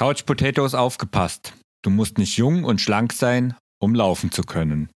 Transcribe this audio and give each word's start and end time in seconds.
Couch 0.00 0.24
Potatoes 0.24 0.74
aufgepasst. 0.74 1.52
Du 1.82 1.90
musst 1.90 2.16
nicht 2.16 2.38
jung 2.38 2.64
und 2.64 2.80
schlank 2.80 3.12
sein, 3.12 3.54
um 3.78 3.94
laufen 3.94 4.32
zu 4.32 4.40
können. 4.44 4.88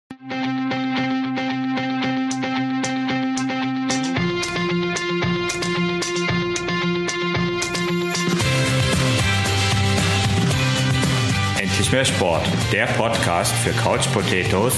Endlich 11.58 11.92
mehr 11.92 12.06
Sport, 12.06 12.48
der 12.72 12.86
Podcast 12.86 13.52
für 13.56 13.72
Couch 13.72 14.10
Potatoes 14.10 14.72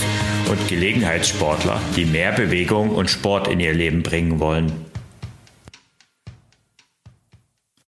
und 0.51 0.67
Gelegenheitssportler, 0.67 1.81
die 1.95 2.05
mehr 2.05 2.33
Bewegung 2.33 2.91
und 2.91 3.09
Sport 3.09 3.47
in 3.47 3.61
ihr 3.61 3.75
Leben 3.75 4.03
bringen 4.03 4.41
wollen. 4.41 4.73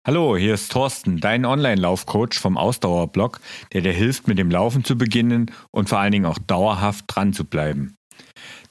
Hallo, 0.07 0.37
hier 0.37 0.53
ist 0.53 0.71
Thorsten, 0.71 1.19
dein 1.19 1.43
Online-Laufcoach 1.43 2.39
vom 2.39 2.55
Ausdauerblog, 2.55 3.41
der 3.73 3.81
dir 3.81 3.91
hilft, 3.91 4.29
mit 4.29 4.37
dem 4.37 4.49
Laufen 4.49 4.85
zu 4.85 4.97
beginnen 4.97 5.51
und 5.69 5.89
vor 5.89 5.99
allen 5.99 6.13
Dingen 6.13 6.25
auch 6.25 6.37
dauerhaft 6.37 7.03
dran 7.09 7.33
zu 7.33 7.43
bleiben. 7.43 7.97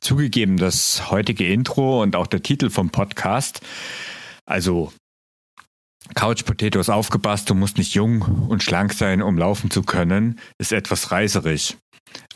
Zugegeben, 0.00 0.56
das 0.56 1.10
heutige 1.10 1.46
Intro 1.46 2.02
und 2.02 2.16
auch 2.16 2.26
der 2.26 2.42
Titel 2.42 2.70
vom 2.70 2.88
Podcast, 2.88 3.60
also 4.46 4.94
Couch 6.14 6.46
Potatoes 6.46 6.88
aufgepasst, 6.88 7.50
du 7.50 7.54
musst 7.54 7.76
nicht 7.76 7.92
jung 7.92 8.22
und 8.48 8.62
schlank 8.62 8.94
sein, 8.94 9.20
um 9.20 9.36
laufen 9.36 9.70
zu 9.70 9.82
können, 9.82 10.40
ist 10.56 10.72
etwas 10.72 11.12
reißerig. 11.12 11.76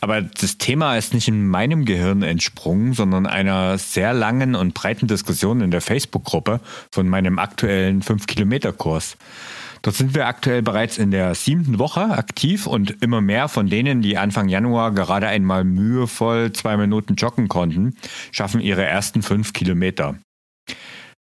Aber 0.01 0.23
das 0.23 0.59
Thema 0.59 0.97
ist 0.97 1.13
nicht 1.13 1.29
in 1.29 1.47
meinem 1.47 1.85
Gehirn 1.85 2.23
entsprungen, 2.23 2.95
sondern 2.95 3.27
einer 3.27 3.77
sehr 3.77 4.15
langen 4.15 4.55
und 4.55 4.73
breiten 4.73 5.07
Diskussion 5.07 5.61
in 5.61 5.71
der 5.71 5.83
Facebook-Gruppe 5.83 6.61
von 6.91 7.09
meinem 7.09 7.39
aktuellen 7.39 8.03
5-Kilometer-Kurs. 8.03 9.17
Dort 9.83 9.97
sind 9.97 10.15
wir 10.15 10.27
aktuell 10.27 10.63
bereits 10.63 10.99
in 10.99 11.11
der 11.11 11.35
siebten 11.35 11.79
Woche 11.79 12.03
aktiv 12.03 12.67
und 12.67 13.03
immer 13.03 13.21
mehr 13.21 13.49
von 13.49 13.69
denen, 13.69 14.03
die 14.03 14.19
Anfang 14.19 14.49
Januar 14.49 14.93
gerade 14.93 15.27
einmal 15.27 15.65
mühevoll 15.65 16.53
zwei 16.53 16.77
Minuten 16.77 17.15
joggen 17.15 17.49
konnten, 17.49 17.97
schaffen 18.31 18.61
ihre 18.61 18.85
ersten 18.85 19.23
fünf 19.23 19.53
Kilometer. 19.53 20.19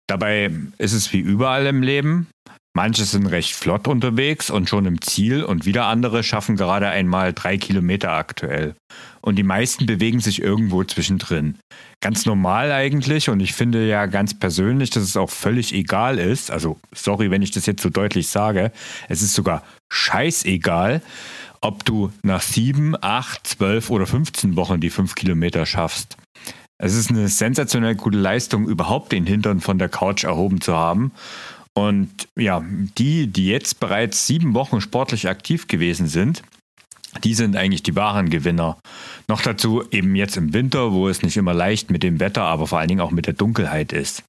Dabei 0.07 0.51
ist 0.77 0.91
es 0.91 1.13
wie 1.13 1.19
überall 1.19 1.65
im 1.65 1.81
Leben. 1.81 2.27
Manche 2.73 3.03
sind 3.03 3.25
recht 3.25 3.53
flott 3.53 3.89
unterwegs 3.89 4.49
und 4.49 4.69
schon 4.69 4.85
im 4.85 5.01
Ziel 5.01 5.43
und 5.43 5.65
wieder 5.65 5.87
andere 5.87 6.23
schaffen 6.23 6.55
gerade 6.55 6.87
einmal 6.87 7.33
drei 7.33 7.57
Kilometer 7.57 8.13
aktuell. 8.13 8.75
Und 9.19 9.35
die 9.35 9.43
meisten 9.43 9.85
bewegen 9.85 10.21
sich 10.21 10.41
irgendwo 10.41 10.81
zwischendrin. 10.85 11.57
Ganz 11.99 12.25
normal 12.25 12.71
eigentlich 12.71 13.29
und 13.29 13.41
ich 13.41 13.53
finde 13.53 13.85
ja 13.85 14.05
ganz 14.05 14.39
persönlich, 14.39 14.89
dass 14.89 15.03
es 15.03 15.17
auch 15.17 15.29
völlig 15.29 15.73
egal 15.73 16.17
ist. 16.17 16.49
Also 16.49 16.79
sorry, 16.93 17.29
wenn 17.29 17.41
ich 17.41 17.51
das 17.51 17.65
jetzt 17.65 17.83
so 17.83 17.89
deutlich 17.89 18.29
sage. 18.29 18.71
Es 19.09 19.21
ist 19.21 19.33
sogar 19.33 19.63
scheißegal, 19.91 21.01
ob 21.59 21.83
du 21.83 22.11
nach 22.23 22.41
sieben, 22.41 22.95
acht, 23.01 23.45
zwölf 23.45 23.89
oder 23.89 24.07
15 24.07 24.55
Wochen 24.55 24.79
die 24.79 24.89
fünf 24.89 25.15
Kilometer 25.15 25.65
schaffst. 25.65 26.15
Es 26.77 26.95
ist 26.95 27.11
eine 27.11 27.27
sensationell 27.27 27.95
gute 27.95 28.17
Leistung, 28.17 28.67
überhaupt 28.67 29.11
den 29.11 29.27
Hintern 29.27 29.59
von 29.59 29.77
der 29.77 29.89
Couch 29.89 30.23
erhoben 30.23 30.61
zu 30.61 30.75
haben. 30.75 31.11
Und 31.73 32.27
ja, 32.35 32.63
die, 32.97 33.27
die 33.27 33.47
jetzt 33.47 33.79
bereits 33.79 34.27
sieben 34.27 34.53
Wochen 34.53 34.81
sportlich 34.81 35.29
aktiv 35.29 35.67
gewesen 35.67 36.07
sind, 36.07 36.43
die 37.23 37.33
sind 37.33 37.55
eigentlich 37.55 37.83
die 37.83 37.95
wahren 37.95 38.29
Gewinner. 38.29 38.79
Noch 39.27 39.41
dazu 39.41 39.83
eben 39.91 40.15
jetzt 40.15 40.37
im 40.37 40.53
Winter, 40.53 40.91
wo 40.91 41.07
es 41.07 41.21
nicht 41.21 41.37
immer 41.37 41.53
leicht 41.53 41.91
mit 41.91 42.03
dem 42.03 42.19
Wetter, 42.19 42.43
aber 42.43 42.67
vor 42.67 42.79
allen 42.79 42.87
Dingen 42.87 43.01
auch 43.01 43.11
mit 43.11 43.27
der 43.27 43.33
Dunkelheit 43.33 43.93
ist. 43.93 44.23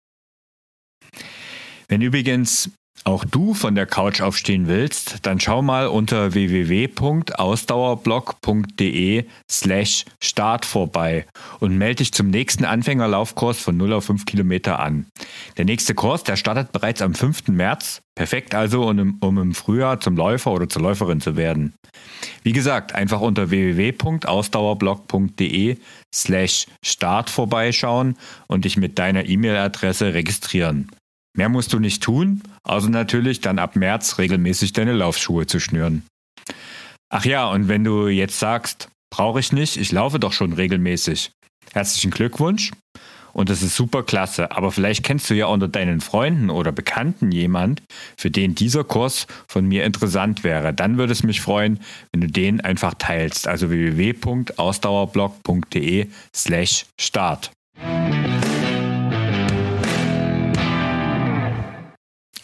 Wenn 1.88 2.02
übrigens 2.02 2.70
auch 3.04 3.24
du 3.24 3.54
von 3.54 3.74
der 3.74 3.86
Couch 3.86 4.20
aufstehen 4.20 4.68
willst, 4.68 5.26
dann 5.26 5.40
schau 5.40 5.62
mal 5.62 5.86
unter 5.86 6.34
www.ausdauerblog.de 6.34 9.24
slash 9.50 10.04
start 10.20 10.64
vorbei 10.64 11.26
und 11.60 11.78
melde 11.78 11.96
dich 11.96 12.12
zum 12.12 12.30
nächsten 12.30 12.64
Anfängerlaufkurs 12.64 13.58
von 13.60 13.76
0 13.76 13.94
auf 13.94 14.04
5 14.04 14.24
Kilometer 14.24 14.78
an. 14.78 15.06
Der 15.56 15.64
nächste 15.64 15.94
Kurs, 15.94 16.22
der 16.24 16.36
startet 16.36 16.70
bereits 16.72 17.00
am 17.02 17.14
5. 17.14 17.48
März. 17.48 18.02
Perfekt 18.14 18.54
also, 18.54 18.88
um, 18.88 19.18
im 19.22 19.54
Frühjahr 19.54 19.98
zum 19.98 20.16
Läufer 20.16 20.52
oder 20.52 20.68
zur 20.68 20.82
Läuferin 20.82 21.20
zu 21.20 21.36
werden. 21.36 21.74
Wie 22.42 22.52
gesagt, 22.52 22.94
einfach 22.94 23.20
unter 23.20 23.50
www.ausdauerblog.de 23.50 25.78
slash 26.14 26.66
start 26.84 27.30
vorbeischauen 27.30 28.18
und 28.48 28.66
dich 28.66 28.76
mit 28.76 28.98
deiner 28.98 29.24
E-Mail-Adresse 29.26 30.12
registrieren. 30.14 30.90
Mehr 31.36 31.48
musst 31.48 31.72
du 31.72 31.78
nicht 31.78 32.02
tun, 32.02 32.42
außer 32.64 32.90
natürlich 32.90 33.40
dann 33.40 33.58
ab 33.58 33.76
März 33.76 34.18
regelmäßig 34.18 34.72
deine 34.72 34.92
Laufschuhe 34.92 35.46
zu 35.46 35.60
schnüren. 35.60 36.04
Ach 37.08 37.24
ja, 37.24 37.48
und 37.48 37.68
wenn 37.68 37.84
du 37.84 38.08
jetzt 38.08 38.38
sagst, 38.38 38.88
brauche 39.10 39.40
ich 39.40 39.52
nicht, 39.52 39.76
ich 39.76 39.92
laufe 39.92 40.18
doch 40.18 40.32
schon 40.32 40.52
regelmäßig. 40.52 41.30
Herzlichen 41.72 42.10
Glückwunsch. 42.10 42.72
Und 43.32 43.48
das 43.48 43.62
ist 43.62 43.76
super 43.76 44.02
klasse. 44.02 44.50
Aber 44.52 44.72
vielleicht 44.72 45.04
kennst 45.04 45.30
du 45.30 45.34
ja 45.34 45.46
unter 45.46 45.68
deinen 45.68 46.02
Freunden 46.02 46.50
oder 46.50 46.72
Bekannten 46.72 47.32
jemand, 47.32 47.82
für 48.18 48.30
den 48.30 48.54
dieser 48.54 48.84
Kurs 48.84 49.26
von 49.48 49.66
mir 49.66 49.84
interessant 49.84 50.44
wäre. 50.44 50.74
Dann 50.74 50.98
würde 50.98 51.12
es 51.12 51.22
mich 51.22 51.40
freuen, 51.40 51.80
wenn 52.12 52.20
du 52.20 52.26
den 52.26 52.60
einfach 52.60 52.92
teilst. 52.94 53.48
Also 53.48 53.70
www.ausdauerblog.de 53.70 56.08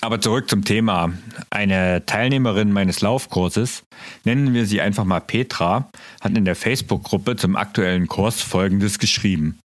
Aber 0.00 0.20
zurück 0.20 0.48
zum 0.48 0.64
Thema. 0.64 1.12
Eine 1.50 2.06
Teilnehmerin 2.06 2.70
meines 2.70 3.00
Laufkurses, 3.00 3.82
nennen 4.24 4.54
wir 4.54 4.64
sie 4.64 4.80
einfach 4.80 5.04
mal 5.04 5.20
Petra, 5.20 5.90
hat 6.20 6.36
in 6.36 6.44
der 6.44 6.54
Facebook-Gruppe 6.54 7.36
zum 7.36 7.56
aktuellen 7.56 8.06
Kurs 8.06 8.40
Folgendes 8.40 9.00
geschrieben. 9.00 9.58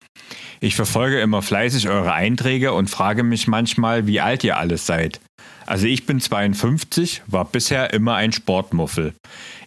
Ich 0.61 0.75
verfolge 0.75 1.19
immer 1.19 1.41
fleißig 1.41 1.89
eure 1.89 2.13
Einträge 2.13 2.71
und 2.73 2.89
frage 2.89 3.23
mich 3.23 3.47
manchmal, 3.47 4.07
wie 4.07 4.21
alt 4.21 4.43
ihr 4.43 4.57
alles 4.57 4.85
seid. 4.85 5.19
Also 5.65 5.87
ich 5.87 6.05
bin 6.05 6.19
52, 6.19 7.23
war 7.27 7.45
bisher 7.45 7.93
immer 7.93 8.15
ein 8.15 8.31
Sportmuffel. 8.31 9.13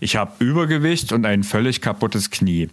Ich 0.00 0.16
habe 0.16 0.44
Übergewicht 0.44 1.12
und 1.12 1.26
ein 1.26 1.44
völlig 1.44 1.81
kaputtes 1.81 2.31
Knie. 2.31 2.69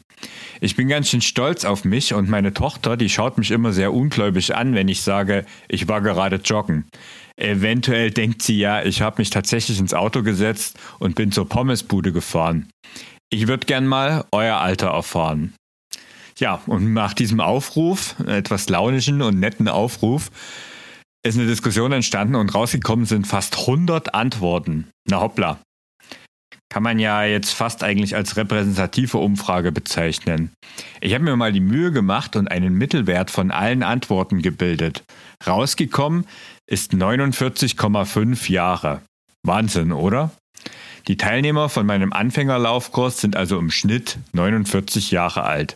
Ich 0.60 0.76
bin 0.76 0.88
ganz 0.88 1.10
schön 1.10 1.22
stolz 1.22 1.66
auf 1.66 1.84
mich 1.84 2.14
und 2.14 2.30
meine 2.30 2.54
Tochter, 2.54 2.96
die 2.96 3.10
schaut 3.10 3.38
mich 3.38 3.52
immer 3.52 3.74
sehr 3.74 3.94
ungläubig 3.94 4.56
an, 4.56 4.76
wenn 4.76 4.88
ich 4.88 5.02
sage, 5.02 5.46
ich 5.68 5.88
war 5.88 6.02
gerade 6.02 6.38
joggen. 6.38 6.86
Eventuell 7.42 8.12
denkt 8.12 8.44
sie 8.44 8.60
ja, 8.60 8.84
ich 8.84 9.02
habe 9.02 9.20
mich 9.20 9.32
tatsächlich 9.32 9.80
ins 9.80 9.96
Auto 9.96 10.22
gesetzt 10.22 10.78
und 11.00 11.16
bin 11.16 11.32
zur 11.32 11.50
Pommesbude 11.50 12.12
gefahren. 12.12 12.70
Ich 13.32 13.48
würde 13.48 13.66
gern 13.66 13.88
mal 13.88 14.26
euer 14.32 14.58
Alter 14.58 14.90
erfahren. 14.90 15.56
Ja, 16.38 16.62
und 16.68 16.94
nach 16.94 17.14
diesem 17.16 17.40
Aufruf, 17.40 18.16
etwas 18.28 18.70
launischen 18.70 19.24
und 19.24 19.40
netten 19.40 19.68
Aufruf, 19.68 20.30
ist 21.26 21.38
eine 21.38 21.48
Diskussion 21.48 21.92
entstanden 21.92 22.36
und 22.36 22.54
rausgekommen 22.54 23.06
sind 23.06 23.26
fast 23.26 23.58
100 23.58 24.14
Antworten. 24.14 24.90
Na 25.10 25.20
hoppla. 25.20 25.60
Kann 26.72 26.84
man 26.84 27.00
ja 27.00 27.26
jetzt 27.26 27.54
fast 27.54 27.84
eigentlich 27.84 28.16
als 28.16 28.38
repräsentative 28.38 29.18
Umfrage 29.18 29.74
bezeichnen. 29.74 30.52
Ich 31.02 31.14
habe 31.14 31.26
mir 31.26 31.36
mal 31.36 31.52
die 31.52 31.60
Mühe 31.60 31.92
gemacht 31.92 32.38
und 32.38 32.48
einen 32.48 32.76
Mittelwert 32.76 33.30
von 33.30 33.52
allen 33.52 33.84
Antworten 33.84 34.42
gebildet. 34.42 35.04
Rausgekommen 35.46 36.26
ist 36.68 36.94
49,5 36.94 38.50
Jahre. 38.50 39.02
Wahnsinn, 39.46 39.92
oder? 39.92 40.32
Die 41.10 41.18
Teilnehmer 41.18 41.68
von 41.68 41.86
meinem 41.86 42.14
Anfängerlaufkurs 42.14 43.20
sind 43.20 43.36
also 43.36 43.60
im 43.60 43.70
Schnitt 43.70 44.18
49 44.32 45.12
Jahre 45.12 45.44
alt. 45.44 45.76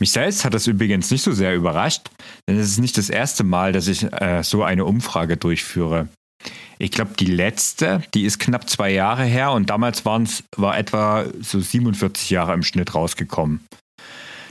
Mich 0.00 0.10
selbst 0.10 0.44
hat 0.44 0.52
das 0.52 0.66
übrigens 0.66 1.12
nicht 1.12 1.22
so 1.22 1.30
sehr 1.30 1.54
überrascht, 1.54 2.10
denn 2.48 2.58
es 2.58 2.70
ist 2.70 2.78
nicht 2.80 2.98
das 2.98 3.08
erste 3.08 3.44
Mal, 3.44 3.70
dass 3.70 3.86
ich 3.86 4.02
äh, 4.12 4.42
so 4.42 4.64
eine 4.64 4.84
Umfrage 4.84 5.36
durchführe. 5.36 6.08
Ich 6.78 6.92
glaube, 6.92 7.12
die 7.18 7.26
letzte, 7.26 8.02
die 8.14 8.24
ist 8.24 8.38
knapp 8.38 8.68
zwei 8.70 8.90
Jahre 8.90 9.24
her 9.24 9.52
und 9.52 9.70
damals 9.70 10.04
waren's, 10.04 10.44
war 10.56 10.78
etwa 10.78 11.26
so 11.40 11.60
47 11.60 12.30
Jahre 12.30 12.54
im 12.54 12.62
Schnitt 12.62 12.94
rausgekommen. 12.94 13.60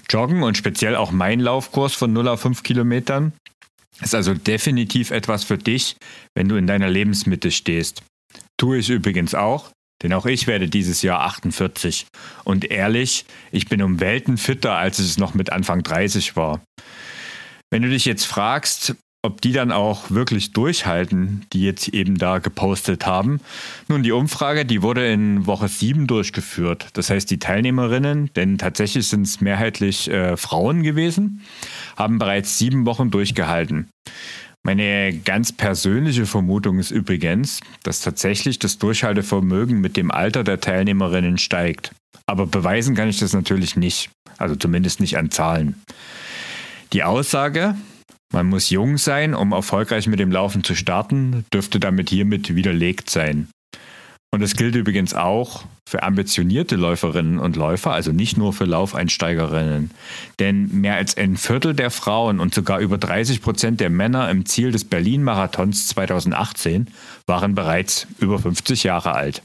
Joggen 0.10 0.44
und 0.44 0.58
speziell 0.58 0.96
auch 0.96 1.12
mein 1.12 1.40
Laufkurs 1.40 1.94
von 1.94 2.14
0 2.14 2.28
auf 2.30 2.42
5 2.42 2.64
Kilometern 2.64 3.34
ist 4.02 4.16
also 4.16 4.34
definitiv 4.34 5.12
etwas 5.12 5.44
für 5.44 5.58
dich, 5.58 5.96
wenn 6.36 6.48
du 6.48 6.56
in 6.56 6.68
deiner 6.68 6.90
Lebensmitte 6.90 7.52
stehst. 7.52 8.04
Tue 8.58 8.78
ich 8.78 8.90
übrigens 8.90 9.34
auch, 9.34 9.72
denn 10.04 10.14
auch 10.14 10.26
ich 10.26 10.48
werde 10.48 10.70
dieses 10.70 11.02
Jahr 11.02 11.22
48. 11.22 12.06
Und 12.44 12.66
ehrlich, 12.66 13.26
ich 13.52 13.68
bin 13.68 13.82
um 13.82 14.00
Welten 14.00 14.38
fitter, 14.38 14.76
als 14.76 15.00
es 15.00 15.18
noch 15.18 15.34
mit 15.34 15.52
Anfang 15.52 15.84
30 15.84 16.36
war. 16.36 16.62
Wenn 17.72 17.82
du 17.82 17.90
dich 17.90 18.06
jetzt 18.06 18.26
fragst, 18.26 18.96
ob 19.28 19.42
die 19.42 19.52
dann 19.52 19.74
auch 19.74 20.10
wirklich 20.10 20.54
durchhalten, 20.54 21.46
die 21.52 21.62
jetzt 21.62 21.90
eben 21.90 22.18
da 22.18 22.40
gepostet 22.40 23.06
haben. 23.06 23.42
Nun, 23.90 24.02
die 24.02 24.14
Umfrage, 24.14 24.66
die 24.66 24.82
wurde 24.82 25.06
in 25.06 25.46
Woche 25.46 25.68
7 25.68 26.08
durchgeführt. 26.08 26.88
Das 26.94 27.10
heißt, 27.10 27.30
die 27.30 27.38
Teilnehmerinnen, 27.38 28.32
denn 28.38 28.58
tatsächlich 28.58 29.06
sind 29.08 29.28
es 29.28 29.42
mehrheitlich 29.42 30.10
äh, 30.10 30.38
Frauen 30.38 30.82
gewesen, 30.82 31.42
haben 31.98 32.20
bereits 32.20 32.58
sieben 32.58 32.86
Wochen 32.86 33.12
durchgehalten. 33.12 33.90
Meine 34.64 35.14
ganz 35.20 35.52
persönliche 35.52 36.26
Vermutung 36.26 36.80
ist 36.80 36.92
übrigens, 36.92 37.60
dass 37.84 38.00
tatsächlich 38.00 38.60
das 38.60 38.78
Durchhaltevermögen 38.78 39.82
mit 39.82 39.98
dem 39.98 40.10
Alter 40.10 40.46
der 40.46 40.62
Teilnehmerinnen 40.62 41.38
steigt. 41.38 41.92
Aber 42.28 42.48
beweisen 42.48 42.96
kann 42.96 43.10
ich 43.10 43.20
das 43.20 43.34
natürlich 43.34 43.76
nicht, 43.76 44.10
also 44.38 44.56
zumindest 44.56 45.02
nicht 45.02 45.18
an 45.18 45.32
Zahlen. 45.32 45.82
Die 46.94 47.04
Aussage, 47.04 47.76
man 48.34 48.48
muss 48.48 48.70
jung 48.70 48.98
sein, 48.98 49.34
um 49.34 49.52
erfolgreich 49.52 50.08
mit 50.08 50.20
dem 50.20 50.32
Laufen 50.32 50.64
zu 50.64 50.76
starten, 50.76 51.46
dürfte 51.54 51.80
damit 51.80 52.10
hiermit 52.10 52.56
widerlegt 52.56 53.10
sein. 53.10 53.48
Und 54.32 54.42
das 54.42 54.56
gilt 54.56 54.76
übrigens 54.76 55.14
auch 55.14 55.64
für 55.88 56.04
ambitionierte 56.04 56.76
Läuferinnen 56.76 57.40
und 57.40 57.56
Läufer, 57.56 57.94
also 57.94 58.12
nicht 58.12 58.38
nur 58.38 58.52
für 58.52 58.66
Laufeinsteigerinnen. 58.66 59.92
Denn 60.40 60.82
mehr 60.82 60.96
als 60.96 61.16
ein 61.16 61.38
Viertel 61.38 61.74
der 61.74 61.92
Frauen 61.92 62.42
und 62.42 62.54
sogar 62.54 62.80
über 62.80 62.98
30 62.98 63.42
Prozent 63.42 63.80
der 63.80 63.90
Männer 63.90 64.30
im 64.30 64.46
Ziel 64.46 64.72
des 64.72 64.84
Berlin-Marathons 64.84 65.88
2018 65.88 66.88
waren 67.26 67.56
bereits 67.56 68.06
über 68.20 68.38
50 68.38 68.84
Jahre 68.84 69.14
alt. 69.14 69.42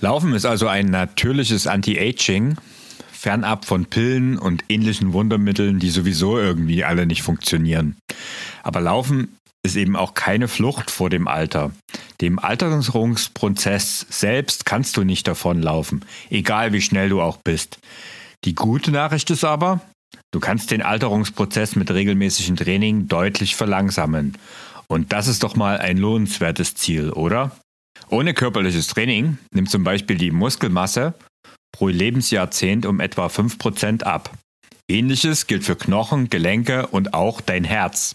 Laufen 0.00 0.34
ist 0.34 0.44
also 0.44 0.68
ein 0.68 0.90
natürliches 0.90 1.66
Anti-Aging, 1.66 2.58
fernab 3.24 3.64
von 3.64 3.86
Pillen 3.86 4.38
und 4.38 4.64
ähnlichen 4.68 5.14
Wundermitteln, 5.14 5.78
die 5.78 5.88
sowieso 5.88 6.38
irgendwie 6.38 6.84
alle 6.84 7.06
nicht 7.06 7.22
funktionieren. 7.22 7.96
Aber 8.62 8.82
Laufen 8.82 9.38
ist 9.64 9.76
eben 9.76 9.96
auch 9.96 10.12
keine 10.12 10.46
Flucht 10.46 10.90
vor 10.90 11.08
dem 11.08 11.26
Alter. 11.26 11.72
Dem 12.20 12.38
Alterungsprozess 12.38 14.04
selbst 14.10 14.66
kannst 14.66 14.98
du 14.98 15.04
nicht 15.04 15.26
davonlaufen, 15.26 16.04
egal 16.28 16.74
wie 16.74 16.82
schnell 16.82 17.08
du 17.08 17.22
auch 17.22 17.38
bist. 17.42 17.78
Die 18.44 18.54
gute 18.54 18.90
Nachricht 18.90 19.30
ist 19.30 19.42
aber, 19.42 19.80
du 20.30 20.38
kannst 20.38 20.70
den 20.70 20.82
Alterungsprozess 20.82 21.76
mit 21.76 21.90
regelmäßigem 21.90 22.56
Training 22.56 23.08
deutlich 23.08 23.56
verlangsamen. 23.56 24.36
Und 24.86 25.14
das 25.14 25.28
ist 25.28 25.44
doch 25.44 25.56
mal 25.56 25.78
ein 25.78 25.96
lohnenswertes 25.96 26.74
Ziel, 26.74 27.08
oder? 27.08 27.52
Ohne 28.10 28.34
körperliches 28.34 28.88
Training 28.88 29.38
nimmt 29.50 29.70
zum 29.70 29.82
Beispiel 29.82 30.18
die 30.18 30.30
Muskelmasse 30.30 31.14
pro 31.74 31.88
Lebensjahrzehnt 31.88 32.86
um 32.86 33.00
etwa 33.00 33.26
5% 33.26 34.04
ab. 34.04 34.32
Ähnliches 34.88 35.48
gilt 35.48 35.64
für 35.64 35.74
Knochen, 35.74 36.30
Gelenke 36.30 36.86
und 36.86 37.14
auch 37.14 37.40
dein 37.40 37.64
Herz. 37.64 38.14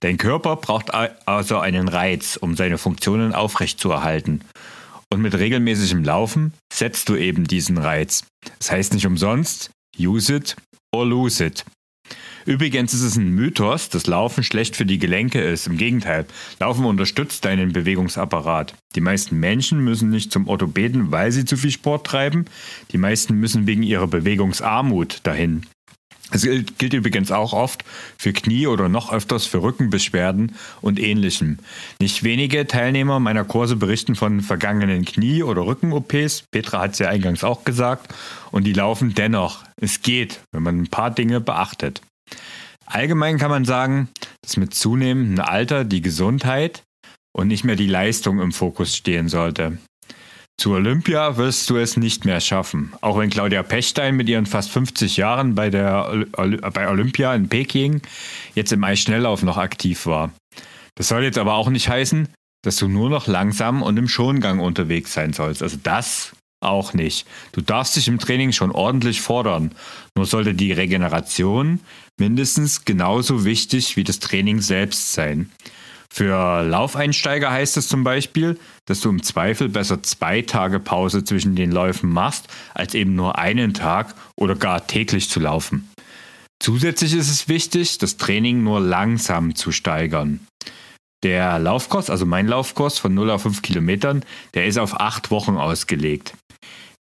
Dein 0.00 0.16
Körper 0.16 0.56
braucht 0.56 0.92
also 0.92 1.58
einen 1.60 1.86
Reiz, 1.86 2.36
um 2.36 2.56
seine 2.56 2.78
Funktionen 2.78 3.32
aufrechtzuerhalten. 3.32 4.40
Und 5.12 5.22
mit 5.22 5.34
regelmäßigem 5.34 6.02
Laufen 6.02 6.52
setzt 6.72 7.08
du 7.08 7.14
eben 7.14 7.46
diesen 7.46 7.78
Reiz. 7.78 8.24
Das 8.58 8.72
heißt 8.72 8.94
nicht 8.94 9.06
umsonst, 9.06 9.70
use 9.96 10.34
it 10.34 10.56
or 10.92 11.06
lose 11.06 11.44
it. 11.44 11.64
Übrigens 12.46 12.94
ist 12.94 13.02
es 13.02 13.16
ein 13.16 13.30
Mythos, 13.30 13.88
dass 13.88 14.06
Laufen 14.06 14.42
schlecht 14.42 14.76
für 14.76 14.86
die 14.86 14.98
Gelenke 14.98 15.40
ist. 15.40 15.66
Im 15.66 15.76
Gegenteil, 15.76 16.26
Laufen 16.58 16.84
unterstützt 16.84 17.44
deinen 17.44 17.72
Bewegungsapparat. 17.72 18.74
Die 18.94 19.00
meisten 19.00 19.38
Menschen 19.38 19.80
müssen 19.80 20.10
nicht 20.10 20.32
zum 20.32 20.48
Orthopäden, 20.48 21.10
weil 21.10 21.32
sie 21.32 21.44
zu 21.44 21.56
viel 21.56 21.70
Sport 21.70 22.06
treiben. 22.06 22.46
Die 22.92 22.98
meisten 22.98 23.34
müssen 23.34 23.66
wegen 23.66 23.82
ihrer 23.82 24.06
Bewegungsarmut 24.06 25.20
dahin. 25.24 25.66
Es 26.32 26.42
gilt 26.42 26.92
übrigens 26.92 27.32
auch 27.32 27.52
oft 27.52 27.84
für 28.16 28.32
Knie 28.32 28.68
oder 28.68 28.88
noch 28.88 29.12
öfters 29.12 29.46
für 29.46 29.62
Rückenbeschwerden 29.62 30.52
und 30.80 31.00
ähnlichem. 31.00 31.58
Nicht 32.00 32.22
wenige 32.22 32.66
Teilnehmer 32.68 33.18
meiner 33.18 33.44
Kurse 33.44 33.74
berichten 33.74 34.14
von 34.14 34.40
vergangenen 34.40 35.04
Knie- 35.04 35.42
oder 35.42 35.66
Rücken-OPs. 35.66 36.44
Petra 36.52 36.82
hat 36.82 36.92
es 36.92 37.00
ja 37.00 37.08
eingangs 37.08 37.42
auch 37.42 37.64
gesagt. 37.64 38.14
Und 38.52 38.64
die 38.64 38.72
laufen 38.72 39.14
dennoch. 39.14 39.64
Es 39.80 40.02
geht, 40.02 40.40
wenn 40.52 40.62
man 40.62 40.82
ein 40.82 40.88
paar 40.88 41.10
Dinge 41.10 41.40
beachtet. 41.40 42.00
Allgemein 42.86 43.38
kann 43.38 43.50
man 43.50 43.64
sagen, 43.64 44.08
dass 44.42 44.56
mit 44.56 44.74
zunehmendem 44.74 45.44
Alter 45.44 45.84
die 45.84 46.02
Gesundheit 46.02 46.82
und 47.32 47.48
nicht 47.48 47.64
mehr 47.64 47.76
die 47.76 47.86
Leistung 47.86 48.40
im 48.40 48.52
Fokus 48.52 48.96
stehen 48.96 49.28
sollte. 49.28 49.78
Zu 50.60 50.72
Olympia 50.72 51.38
wirst 51.38 51.70
du 51.70 51.76
es 51.76 51.96
nicht 51.96 52.26
mehr 52.26 52.40
schaffen. 52.40 52.92
Auch 53.00 53.16
wenn 53.16 53.30
Claudia 53.30 53.62
Pechstein 53.62 54.16
mit 54.16 54.28
ihren 54.28 54.44
fast 54.44 54.70
50 54.70 55.16
Jahren 55.16 55.54
bei, 55.54 55.70
der, 55.70 56.26
bei 56.32 56.88
Olympia 56.88 57.34
in 57.34 57.48
Peking 57.48 58.02
jetzt 58.54 58.72
im 58.72 58.84
Eisschnelllauf 58.84 59.42
noch 59.42 59.56
aktiv 59.56 60.04
war. 60.04 60.32
Das 60.96 61.08
soll 61.08 61.22
jetzt 61.22 61.38
aber 61.38 61.54
auch 61.54 61.70
nicht 61.70 61.88
heißen, 61.88 62.28
dass 62.62 62.76
du 62.76 62.88
nur 62.88 63.08
noch 63.08 63.26
langsam 63.26 63.82
und 63.82 63.96
im 63.96 64.06
Schongang 64.06 64.58
unterwegs 64.58 65.14
sein 65.14 65.32
sollst. 65.32 65.62
Also 65.62 65.78
das 65.82 66.32
auch 66.60 66.94
nicht. 66.94 67.26
Du 67.52 67.60
darfst 67.60 67.96
dich 67.96 68.08
im 68.08 68.18
Training 68.18 68.52
schon 68.52 68.70
ordentlich 68.70 69.20
fordern. 69.20 69.72
Nur 70.14 70.26
sollte 70.26 70.54
die 70.54 70.72
Regeneration 70.72 71.80
mindestens 72.18 72.84
genauso 72.84 73.44
wichtig 73.44 73.96
wie 73.96 74.04
das 74.04 74.20
Training 74.20 74.60
selbst 74.60 75.12
sein. 75.12 75.50
Für 76.12 76.62
Laufeinsteiger 76.64 77.50
heißt 77.50 77.76
es 77.76 77.88
zum 77.88 78.02
Beispiel, 78.02 78.58
dass 78.86 79.00
du 79.00 79.08
im 79.10 79.22
Zweifel 79.22 79.68
besser 79.68 80.02
zwei 80.02 80.42
Tage 80.42 80.80
Pause 80.80 81.22
zwischen 81.22 81.54
den 81.54 81.70
Läufen 81.70 82.10
machst, 82.10 82.48
als 82.74 82.94
eben 82.94 83.14
nur 83.14 83.38
einen 83.38 83.74
Tag 83.74 84.14
oder 84.34 84.56
gar 84.56 84.86
täglich 84.86 85.30
zu 85.30 85.38
laufen. 85.38 85.88
Zusätzlich 86.58 87.14
ist 87.14 87.30
es 87.30 87.48
wichtig, 87.48 87.98
das 87.98 88.16
Training 88.16 88.62
nur 88.62 88.80
langsam 88.80 89.54
zu 89.54 89.72
steigern. 89.72 90.40
Der 91.22 91.58
Laufkurs, 91.58 92.10
also 92.10 92.26
mein 92.26 92.48
Laufkurs 92.48 92.98
von 92.98 93.14
0 93.14 93.30
auf 93.30 93.42
5 93.42 93.62
Kilometern, 93.62 94.24
der 94.54 94.66
ist 94.66 94.78
auf 94.78 95.00
acht 95.00 95.30
Wochen 95.30 95.56
ausgelegt. 95.56 96.34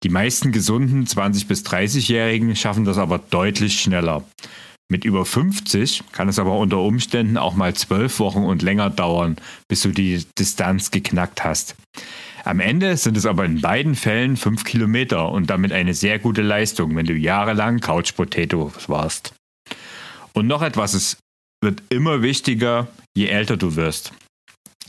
Die 0.05 0.09
meisten 0.09 0.53
gesunden 0.53 1.05
20- 1.07 1.47
bis 1.49 1.65
30-Jährigen 1.65 2.55
schaffen 2.55 2.85
das 2.85 2.99
aber 2.99 3.19
deutlich 3.19 3.81
schneller. 3.81 4.25
Mit 4.91 5.05
über 5.05 5.27
50 5.27 6.05
kann 6.13 6.29
es 6.29 6.39
aber 6.39 6.57
unter 6.57 6.79
Umständen 6.79 7.37
auch 7.37 7.55
mal 7.55 7.75
zwölf 7.75 8.21
Wochen 8.21 8.45
und 8.45 8.63
länger 8.63 8.89
dauern, 8.89 9.37
bis 9.69 9.83
du 9.83 9.91
die 9.91 10.25
Distanz 10.39 10.91
geknackt 10.91 11.45
hast. 11.45 11.75
Am 12.45 12.61
Ende 12.61 12.97
sind 12.97 13.17
es 13.17 13.27
aber 13.27 13.45
in 13.45 13.61
beiden 13.61 13.95
Fällen 13.95 14.39
fünf 14.39 14.65
Kilometer 14.65 15.31
und 15.31 15.51
damit 15.51 15.73
eine 15.73 15.93
sehr 15.93 16.19
gute 16.19 16.41
Leistung, 16.41 16.97
wenn 16.97 17.05
du 17.05 17.13
jahrelang 17.13 17.81
Couch 17.81 18.15
Potato 18.15 18.73
warst. 18.87 19.35
Und 20.33 20.47
noch 20.47 20.63
etwas, 20.63 20.95
es 20.95 21.19
wird 21.61 21.83
immer 21.91 22.23
wichtiger, 22.23 22.89
je 23.15 23.27
älter 23.27 23.59
du 23.59 23.77
wirst. 23.77 24.13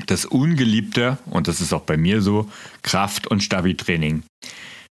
Das 0.06 0.25
ungeliebte, 0.25 1.17
und 1.25 1.50
das 1.50 1.59
ist 1.59 1.73
auch 1.73 1.81
bei 1.81 1.97
mir 1.97 2.21
so, 2.21 2.50
Kraft- 2.83 3.27
und 3.27 3.44
Stabi-Training. 3.44 4.23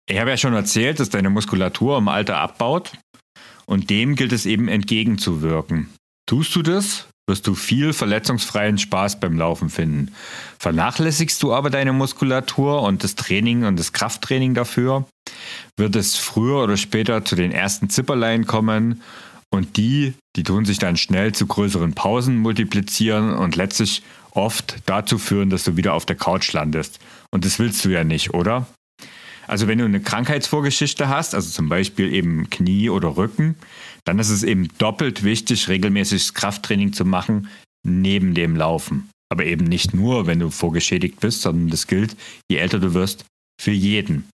Ich 0.10 0.18
habe 0.20 0.32
ja 0.32 0.38
schon 0.38 0.56
erzählt, 0.56 1.00
dass 1.00 1.10
deine 1.10 1.30
Muskulatur 1.30 2.00
im 2.00 2.08
Alter 2.08 2.38
abbaut 2.38 2.94
und 3.68 3.92
dem 3.92 4.16
gilt 4.16 4.34
es 4.34 4.48
eben 4.48 4.68
entgegenzuwirken. 4.68 5.94
Tust 6.26 6.56
du 6.56 6.64
das, 6.64 7.08
wirst 7.28 7.46
du 7.46 7.54
viel 7.54 7.94
verletzungsfreien 7.94 8.80
Spaß 8.80 9.20
beim 9.20 9.38
Laufen 9.38 9.70
finden. 9.70 10.12
Vernachlässigst 10.58 11.44
du 11.44 11.54
aber 11.54 11.70
deine 11.70 11.94
Muskulatur 11.94 12.82
und 12.82 13.04
das 13.04 13.14
Training 13.14 13.66
und 13.66 13.78
das 13.78 13.94
Krafttraining 13.94 14.56
dafür, 14.56 15.06
wird 15.78 15.96
es 15.96 16.16
früher 16.16 16.64
oder 16.64 16.76
später 16.76 17.24
zu 17.24 17.36
den 17.36 17.52
ersten 17.52 17.92
Zipperlein 17.92 18.48
kommen 18.48 19.04
und 19.52 19.78
die, 19.78 20.16
die 20.36 20.44
tun 20.44 20.66
sich 20.66 20.80
dann 20.80 20.98
schnell 20.98 21.34
zu 21.34 21.46
größeren 21.46 21.94
Pausen 21.94 22.36
multiplizieren 22.38 23.36
und 23.36 23.56
letztlich 23.56 24.02
oft 24.32 24.78
dazu 24.88 25.20
führen, 25.20 25.52
dass 25.52 25.66
du 25.66 25.78
wieder 25.78 25.94
auf 25.94 26.08
der 26.08 26.16
Couch 26.16 26.52
landest. 26.52 27.00
Und 27.30 27.46
das 27.46 27.60
willst 27.60 27.86
du 27.86 27.90
ja 27.90 28.04
nicht, 28.04 28.34
oder? 28.34 28.66
Also 29.50 29.68
wenn 29.68 29.80
du 29.80 29.86
eine 29.86 30.00
Krankheitsvorgeschichte 30.00 31.10
hast, 31.10 31.34
also 31.34 31.50
zum 31.50 31.70
Beispiel 31.70 32.14
eben 32.14 32.52
Knie 32.52 32.90
oder 32.90 33.18
Rücken, 33.18 33.56
dann 34.06 34.20
ist 34.20 34.30
es 34.30 34.44
eben 34.44 34.68
doppelt 34.78 35.24
wichtig, 35.24 35.68
regelmäßig 35.68 36.36
Krafttraining 36.36 36.94
zu 36.94 37.04
machen 37.04 37.50
neben 37.84 38.36
dem 38.36 38.56
Laufen. 38.56 39.10
Aber 39.32 39.46
eben 39.46 39.66
nicht 39.66 39.94
nur, 39.94 40.28
wenn 40.28 40.40
du 40.40 40.52
vorgeschädigt 40.52 41.20
bist, 41.20 41.42
sondern 41.42 41.70
das 41.70 41.88
gilt, 41.88 42.16
je 42.50 42.58
älter 42.58 42.80
du 42.80 42.94
wirst, 42.94 43.26
für 43.60 43.72
jeden. 43.72 44.30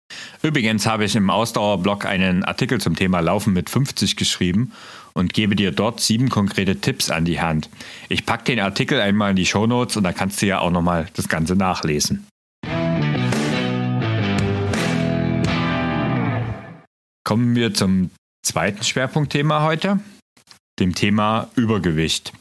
Übrigens 0.42 0.86
habe 0.86 1.04
ich 1.04 1.14
im 1.14 1.28
Ausdauerblog 1.28 2.06
einen 2.06 2.42
Artikel 2.44 2.80
zum 2.80 2.96
Thema 2.96 3.20
Laufen 3.20 3.52
mit 3.52 3.68
50 3.68 4.16
geschrieben 4.16 4.72
und 5.12 5.34
gebe 5.34 5.56
dir 5.56 5.72
dort 5.72 6.00
sieben 6.00 6.30
konkrete 6.30 6.80
Tipps 6.80 7.10
an 7.10 7.26
die 7.26 7.40
Hand. 7.40 7.68
Ich 8.08 8.24
packe 8.24 8.44
den 8.44 8.60
Artikel 8.60 9.00
einmal 9.00 9.30
in 9.30 9.36
die 9.36 9.46
Shownotes 9.46 9.96
und 9.96 10.04
da 10.04 10.12
kannst 10.12 10.40
du 10.40 10.46
ja 10.46 10.60
auch 10.60 10.70
nochmal 10.70 11.08
das 11.14 11.28
Ganze 11.28 11.54
nachlesen. 11.54 12.26
Kommen 17.32 17.56
wir 17.56 17.72
zum 17.72 18.10
zweiten 18.44 18.84
Schwerpunktthema 18.84 19.62
heute, 19.62 20.00
dem 20.78 20.94
Thema 20.94 21.48
Übergewicht. 21.56 22.34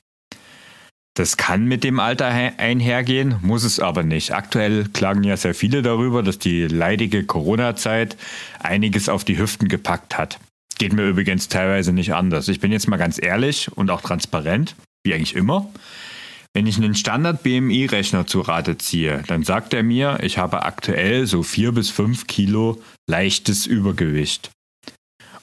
Das 1.14 1.38
kann 1.38 1.64
mit 1.64 1.86
dem 1.86 2.02
Alter 2.02 2.26
einhergehen, 2.26 3.36
muss 3.42 3.64
es 3.64 3.80
aber 3.80 4.04
nicht. 4.04 4.34
Aktuell 4.34 4.90
klagen 4.92 5.24
ja 5.24 5.38
sehr 5.38 5.56
viele 5.56 5.82
darüber, 5.82 6.24
dass 6.24 6.40
die 6.40 6.68
leidige 6.68 7.24
Corona-Zeit 7.24 8.18
einiges 8.60 9.08
auf 9.08 9.24
die 9.24 9.38
Hüften 9.38 9.70
gepackt 9.70 10.18
hat. 10.18 10.42
Geht 10.78 10.92
mir 10.92 11.08
übrigens 11.08 11.48
teilweise 11.48 11.94
nicht 11.94 12.14
anders. 12.14 12.50
Ich 12.50 12.60
bin 12.60 12.74
jetzt 12.74 12.90
mal 12.90 12.98
ganz 12.98 13.18
ehrlich 13.18 13.72
und 13.72 13.92
auch 13.92 14.02
transparent, 14.02 14.76
wie 15.06 15.14
eigentlich 15.14 15.38
immer. 15.38 15.72
Wenn 16.54 16.68
ich 16.68 16.76
einen 16.76 16.96
Standard-BMI-Rechner 16.96 18.28
zu 18.28 18.42
Rate 18.42 18.78
ziehe, 18.78 19.24
dann 19.28 19.44
sagt 19.44 19.74
er 19.74 19.84
mir, 19.84 20.20
ich 20.22 20.38
habe 20.38 20.64
aktuell 20.64 21.28
so 21.28 21.44
vier 21.44 21.72
bis 21.72 21.90
fünf 21.90 22.28
Kilo 22.28 22.82
leichtes 23.08 23.66
Übergewicht. 23.66 24.52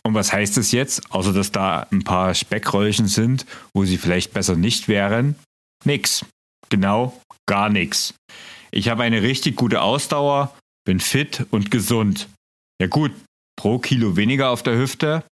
Und 0.02 0.14
was 0.14 0.33
heißt 0.33 0.57
das 0.57 0.73
jetzt? 0.73 1.11
Außer 1.12 1.33
dass 1.33 1.52
da 1.52 1.87
ein 1.90 2.05
paar 2.05 2.35
Speckröllchen 2.35 3.09
sind, 3.09 3.47
wo 3.75 3.85
sie 3.85 3.99
vielleicht 3.99 4.33
besser 4.33 4.57
nicht 4.57 4.88
wären. 4.88 5.37
Nix. 5.85 6.25
Genau 6.71 7.21
gar 7.47 7.71
nichts. 7.71 8.14
Ich 8.71 8.88
habe 8.88 9.02
eine 9.02 9.23
richtig 9.23 9.57
gute 9.57 9.81
Ausdauer, 9.81 10.55
bin 10.85 11.00
fit 11.00 11.47
und 11.50 11.71
gesund. 11.71 12.28
Ja 12.81 12.87
gut, 12.87 13.12
pro 13.57 13.78
Kilo 13.78 14.17
weniger 14.17 14.50
auf 14.50 14.62
der 14.62 14.76
Hüfte 14.76 15.25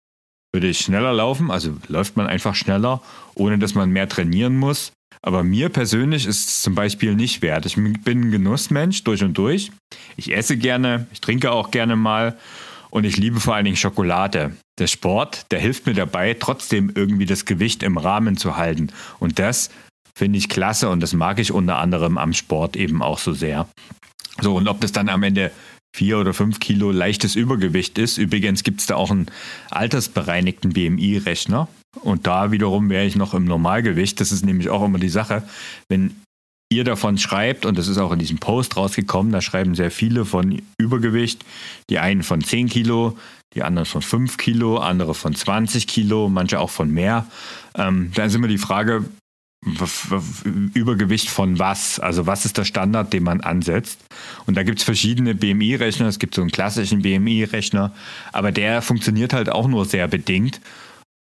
würde 0.54 0.68
ich 0.68 0.78
schneller 0.78 1.12
laufen, 1.12 1.50
also 1.50 1.76
läuft 1.88 2.16
man 2.16 2.28
einfach 2.28 2.54
schneller, 2.54 3.02
ohne 3.34 3.58
dass 3.58 3.74
man 3.74 3.90
mehr 3.90 4.08
trainieren 4.08 4.56
muss. 4.56 4.92
Aber 5.20 5.42
mir 5.42 5.68
persönlich 5.68 6.26
ist 6.26 6.48
es 6.48 6.62
zum 6.62 6.76
Beispiel 6.76 7.16
nicht 7.16 7.42
wert. 7.42 7.66
Ich 7.66 7.74
bin 7.74 7.96
ein 8.06 8.30
Genussmensch 8.30 9.02
durch 9.02 9.24
und 9.24 9.36
durch. 9.36 9.72
Ich 10.16 10.32
esse 10.32 10.56
gerne, 10.56 11.08
ich 11.12 11.20
trinke 11.20 11.50
auch 11.50 11.72
gerne 11.72 11.96
mal 11.96 12.38
und 12.94 13.02
ich 13.02 13.16
liebe 13.16 13.40
vor 13.40 13.56
allen 13.56 13.64
Dingen 13.64 13.76
Schokolade. 13.76 14.56
Der 14.78 14.86
Sport, 14.86 15.50
der 15.50 15.58
hilft 15.58 15.86
mir 15.86 15.94
dabei, 15.94 16.34
trotzdem 16.34 16.92
irgendwie 16.94 17.26
das 17.26 17.44
Gewicht 17.44 17.82
im 17.82 17.98
Rahmen 17.98 18.36
zu 18.36 18.56
halten. 18.56 18.92
Und 19.18 19.40
das 19.40 19.70
finde 20.16 20.38
ich 20.38 20.48
klasse 20.48 20.88
und 20.88 21.00
das 21.00 21.12
mag 21.12 21.40
ich 21.40 21.50
unter 21.50 21.78
anderem 21.78 22.18
am 22.18 22.32
Sport 22.32 22.76
eben 22.76 23.02
auch 23.02 23.18
so 23.18 23.32
sehr. 23.32 23.68
So, 24.40 24.56
und 24.56 24.68
ob 24.68 24.80
das 24.80 24.92
dann 24.92 25.08
am 25.08 25.24
Ende 25.24 25.50
vier 25.92 26.18
oder 26.18 26.32
fünf 26.34 26.60
Kilo 26.60 26.92
leichtes 26.92 27.34
Übergewicht 27.34 27.98
ist. 27.98 28.16
Übrigens 28.16 28.62
gibt 28.62 28.80
es 28.80 28.86
da 28.86 28.94
auch 28.94 29.10
einen 29.10 29.26
altersbereinigten 29.70 30.72
BMI-Rechner. 30.72 31.66
Und 32.00 32.28
da 32.28 32.52
wiederum 32.52 32.90
wäre 32.90 33.06
ich 33.06 33.16
noch 33.16 33.34
im 33.34 33.44
Normalgewicht. 33.44 34.20
Das 34.20 34.30
ist 34.30 34.44
nämlich 34.44 34.70
auch 34.70 34.84
immer 34.84 34.98
die 34.98 35.08
Sache. 35.08 35.42
Wenn 35.88 36.14
ihr 36.70 36.84
davon 36.84 37.18
schreibt, 37.18 37.66
und 37.66 37.78
das 37.78 37.88
ist 37.88 37.98
auch 37.98 38.12
in 38.12 38.18
diesem 38.18 38.38
Post 38.38 38.76
rausgekommen, 38.76 39.32
da 39.32 39.40
schreiben 39.40 39.74
sehr 39.74 39.90
viele 39.90 40.24
von 40.24 40.62
Übergewicht. 40.78 41.44
Die 41.90 41.98
einen 41.98 42.22
von 42.22 42.42
10 42.42 42.68
Kilo, 42.68 43.16
die 43.54 43.62
anderen 43.62 43.86
von 43.86 44.02
5 44.02 44.36
Kilo, 44.36 44.78
andere 44.78 45.14
von 45.14 45.34
20 45.34 45.86
Kilo, 45.86 46.28
manche 46.28 46.60
auch 46.60 46.70
von 46.70 46.90
mehr. 46.90 47.26
Ähm, 47.76 48.10
da 48.14 48.24
ist 48.24 48.34
immer 48.34 48.48
die 48.48 48.58
Frage, 48.58 49.04
Übergewicht 50.74 51.30
von 51.30 51.58
was? 51.58 51.98
Also 51.98 52.26
was 52.26 52.44
ist 52.44 52.58
der 52.58 52.64
Standard, 52.64 53.12
den 53.12 53.22
man 53.22 53.40
ansetzt? 53.40 53.98
Und 54.46 54.56
da 54.56 54.62
gibt 54.62 54.78
es 54.78 54.84
verschiedene 54.84 55.34
BMI-Rechner. 55.34 56.06
Es 56.06 56.18
gibt 56.18 56.34
so 56.34 56.42
einen 56.42 56.50
klassischen 56.50 57.02
BMI-Rechner, 57.02 57.94
aber 58.32 58.52
der 58.52 58.82
funktioniert 58.82 59.32
halt 59.32 59.48
auch 59.48 59.66
nur 59.66 59.86
sehr 59.86 60.06
bedingt. 60.06 60.60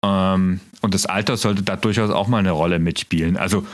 Ähm, 0.03 0.59
und 0.81 0.93
das 0.93 1.05
Alter 1.05 1.37
sollte 1.37 1.63
da 1.63 1.77
durchaus 1.77 2.09
auch 2.09 2.27
mal 2.27 2.39
eine 2.39 2.51
Rolle 2.51 2.79
mitspielen. 2.79 3.37
Also 3.37 3.65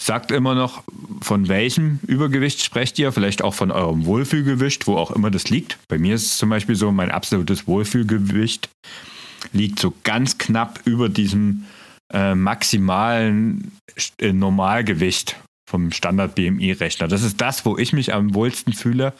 sagt 0.00 0.30
immer 0.30 0.54
noch, 0.54 0.82
von 1.20 1.48
welchem 1.48 2.00
Übergewicht 2.06 2.64
sprecht 2.64 2.98
ihr? 2.98 3.12
Vielleicht 3.12 3.42
auch 3.42 3.54
von 3.54 3.70
eurem 3.70 4.06
Wohlfühlgewicht, 4.06 4.86
wo 4.86 4.96
auch 4.96 5.10
immer 5.10 5.30
das 5.30 5.50
liegt. 5.50 5.78
Bei 5.88 5.98
mir 5.98 6.14
ist 6.14 6.24
es 6.24 6.38
zum 6.38 6.48
Beispiel 6.48 6.74
so, 6.74 6.90
mein 6.90 7.10
absolutes 7.10 7.66
Wohlfühlgewicht 7.66 8.70
liegt 9.52 9.78
so 9.78 9.92
ganz 10.02 10.38
knapp 10.38 10.80
über 10.84 11.08
diesem 11.08 11.66
äh, 12.12 12.34
maximalen 12.34 13.72
äh, 14.18 14.32
Normalgewicht 14.32 15.36
vom 15.68 15.92
Standard-BMI-Rechner. 15.92 17.06
Das 17.06 17.22
ist 17.22 17.40
das, 17.40 17.64
wo 17.66 17.76
ich 17.76 17.92
mich 17.92 18.12
am 18.14 18.34
wohlsten 18.34 18.72
fühle, 18.72 19.12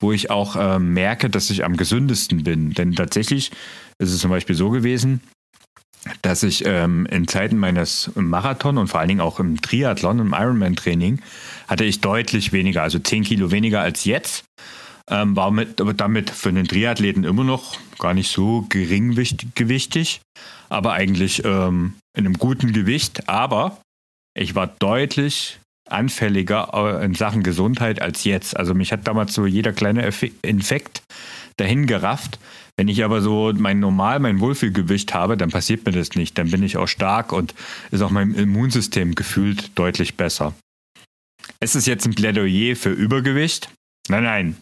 wo 0.00 0.10
ich 0.10 0.30
auch 0.30 0.56
äh, 0.56 0.78
merke, 0.78 1.28
dass 1.28 1.50
ich 1.50 1.64
am 1.64 1.76
gesündesten 1.76 2.44
bin. 2.44 2.72
Denn 2.72 2.94
tatsächlich 2.94 3.50
ist 3.98 4.10
es 4.10 4.20
zum 4.20 4.30
Beispiel 4.30 4.56
so 4.56 4.70
gewesen, 4.70 5.20
dass 6.22 6.42
ich 6.42 6.64
ähm, 6.66 7.06
in 7.06 7.28
Zeiten 7.28 7.56
meines 7.56 8.10
Marathon 8.14 8.78
und 8.78 8.88
vor 8.88 9.00
allen 9.00 9.08
Dingen 9.08 9.20
auch 9.20 9.40
im 9.40 9.60
Triathlon, 9.60 10.18
im 10.18 10.32
Ironman-Training, 10.32 11.20
hatte 11.68 11.84
ich 11.84 12.00
deutlich 12.00 12.52
weniger, 12.52 12.82
also 12.82 12.98
10 12.98 13.24
Kilo 13.24 13.50
weniger 13.50 13.80
als 13.80 14.04
jetzt. 14.04 14.44
Ähm, 15.10 15.36
war 15.36 15.50
mit, 15.50 15.82
damit 15.96 16.30
für 16.30 16.48
einen 16.48 16.66
Triathleten 16.66 17.24
immer 17.24 17.44
noch 17.44 17.76
gar 17.98 18.14
nicht 18.14 18.30
so 18.30 18.64
geringgewichtig, 18.70 20.22
aber 20.70 20.94
eigentlich 20.94 21.44
ähm, 21.44 21.94
in 22.16 22.24
einem 22.24 22.38
guten 22.38 22.72
Gewicht. 22.72 23.28
Aber 23.28 23.80
ich 24.34 24.54
war 24.54 24.66
deutlich 24.66 25.60
anfälliger 25.88 26.70
äh, 26.72 27.04
in 27.04 27.14
Sachen 27.14 27.42
Gesundheit 27.42 28.00
als 28.00 28.24
jetzt. 28.24 28.56
Also 28.56 28.74
mich 28.74 28.92
hat 28.92 29.06
damals 29.06 29.34
so 29.34 29.44
jeder 29.46 29.72
kleine 29.72 30.10
Infekt 30.42 31.02
dahin 31.56 31.86
gerafft. 31.86 32.38
Wenn 32.76 32.88
ich 32.88 33.04
aber 33.04 33.20
so 33.20 33.52
mein 33.56 33.78
Normal, 33.78 34.18
mein 34.18 34.40
Wohlfühlgewicht 34.40 35.14
habe, 35.14 35.36
dann 35.36 35.50
passiert 35.50 35.86
mir 35.86 35.92
das 35.92 36.10
nicht. 36.16 36.36
Dann 36.38 36.50
bin 36.50 36.62
ich 36.62 36.76
auch 36.76 36.88
stark 36.88 37.32
und 37.32 37.54
ist 37.90 38.02
auch 38.02 38.10
mein 38.10 38.34
Immunsystem 38.34 39.14
gefühlt 39.14 39.78
deutlich 39.78 40.16
besser. 40.16 40.54
Es 41.60 41.76
ist 41.76 41.86
jetzt 41.86 42.06
ein 42.06 42.14
Plädoyer 42.14 42.74
für 42.74 42.90
Übergewicht. 42.90 43.68
Nein, 44.08 44.24
nein. 44.24 44.56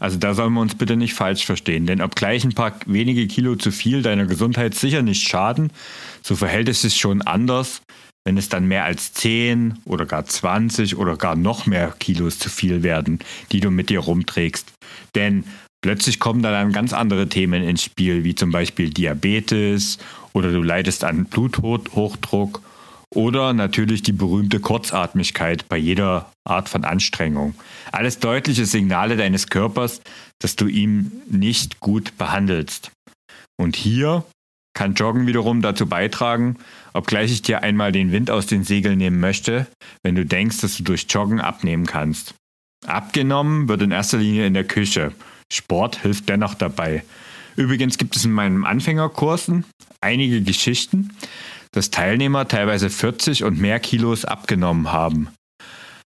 Also 0.00 0.18
da 0.18 0.34
sollen 0.34 0.52
wir 0.54 0.60
uns 0.60 0.74
bitte 0.74 0.96
nicht 0.96 1.14
falsch 1.14 1.46
verstehen, 1.46 1.86
denn 1.86 2.02
obgleich 2.02 2.44
ein 2.44 2.52
paar 2.52 2.74
wenige 2.86 3.26
Kilo 3.26 3.54
zu 3.56 3.70
viel 3.70 4.02
deiner 4.02 4.26
Gesundheit 4.26 4.74
sicher 4.74 5.02
nicht 5.02 5.26
schaden, 5.26 5.70
so 6.22 6.36
verhält 6.36 6.68
es 6.68 6.82
sich 6.82 6.96
schon 6.96 7.22
anders, 7.22 7.80
wenn 8.24 8.36
es 8.36 8.48
dann 8.48 8.66
mehr 8.66 8.84
als 8.84 9.12
10 9.14 9.78
oder 9.84 10.04
gar 10.06 10.24
20 10.24 10.96
oder 10.96 11.16
gar 11.16 11.36
noch 11.36 11.66
mehr 11.66 11.94
Kilos 11.98 12.38
zu 12.38 12.50
viel 12.50 12.82
werden, 12.82 13.20
die 13.52 13.60
du 13.60 13.70
mit 13.70 13.88
dir 13.88 14.00
rumträgst. 14.00 14.72
Denn 15.14 15.44
plötzlich 15.84 16.18
kommen 16.18 16.42
da 16.42 16.50
dann 16.50 16.72
ganz 16.72 16.94
andere 16.94 17.28
Themen 17.28 17.62
ins 17.62 17.82
Spiel, 17.82 18.24
wie 18.24 18.34
zum 18.34 18.50
Beispiel 18.50 18.88
Diabetes 18.88 19.98
oder 20.32 20.50
du 20.50 20.62
leidest 20.62 21.04
an 21.04 21.26
Bluthochdruck 21.26 22.62
oder 23.10 23.52
natürlich 23.52 24.02
die 24.02 24.12
berühmte 24.12 24.60
Kurzatmigkeit 24.60 25.68
bei 25.68 25.76
jeder 25.76 26.32
Art 26.42 26.70
von 26.70 26.86
Anstrengung. 26.86 27.54
Alles 27.92 28.18
deutliche 28.18 28.64
Signale 28.64 29.18
deines 29.18 29.48
Körpers, 29.48 30.00
dass 30.38 30.56
du 30.56 30.68
ihn 30.68 31.12
nicht 31.28 31.80
gut 31.80 32.16
behandelst. 32.16 32.90
Und 33.58 33.76
hier 33.76 34.24
kann 34.72 34.94
Joggen 34.94 35.26
wiederum 35.26 35.60
dazu 35.60 35.84
beitragen, 35.84 36.56
obgleich 36.94 37.30
ich 37.30 37.42
dir 37.42 37.62
einmal 37.62 37.92
den 37.92 38.10
Wind 38.10 38.30
aus 38.30 38.46
den 38.46 38.64
Segeln 38.64 38.96
nehmen 38.96 39.20
möchte, 39.20 39.66
wenn 40.02 40.14
du 40.14 40.24
denkst, 40.24 40.62
dass 40.62 40.78
du 40.78 40.82
durch 40.82 41.04
Joggen 41.10 41.42
abnehmen 41.42 41.84
kannst. 41.84 42.32
Abgenommen 42.86 43.68
wird 43.68 43.82
in 43.82 43.90
erster 43.90 44.16
Linie 44.16 44.46
in 44.46 44.54
der 44.54 44.64
Küche. 44.64 45.12
Sport 45.52 46.02
hilft 46.02 46.28
dennoch 46.28 46.54
dabei. 46.54 47.04
Übrigens 47.56 47.98
gibt 47.98 48.16
es 48.16 48.24
in 48.24 48.32
meinen 48.32 48.64
Anfängerkursen 48.64 49.64
einige 50.00 50.42
Geschichten, 50.42 51.10
dass 51.72 51.90
Teilnehmer 51.90 52.48
teilweise 52.48 52.90
40 52.90 53.44
und 53.44 53.58
mehr 53.58 53.80
Kilos 53.80 54.24
abgenommen 54.24 54.92
haben. 54.92 55.28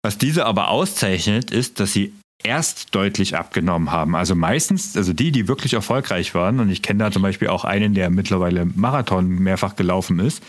Was 0.02 0.18
diese 0.18 0.46
aber 0.46 0.70
auszeichnet, 0.70 1.52
ist, 1.52 1.80
dass 1.80 1.92
sie 1.94 2.14
erst 2.44 2.96
deutlich 2.96 3.36
abgenommen 3.36 3.92
haben. 3.92 4.16
Also 4.16 4.36
meistens, 4.36 4.96
also 4.96 5.12
die, 5.12 5.32
die 5.32 5.48
wirklich 5.48 5.74
erfolgreich 5.74 6.34
waren, 6.36 6.60
und 6.60 6.70
ich 6.70 6.82
kenne 6.82 7.04
da 7.04 7.12
zum 7.12 7.22
Beispiel 7.22 7.50
auch 7.50 7.66
einen, 7.66 7.94
der 7.94 8.10
mittlerweile 8.10 8.66
Marathon 8.66 9.28
mehrfach 9.28 9.76
gelaufen 9.76 10.20
ist. 10.20 10.42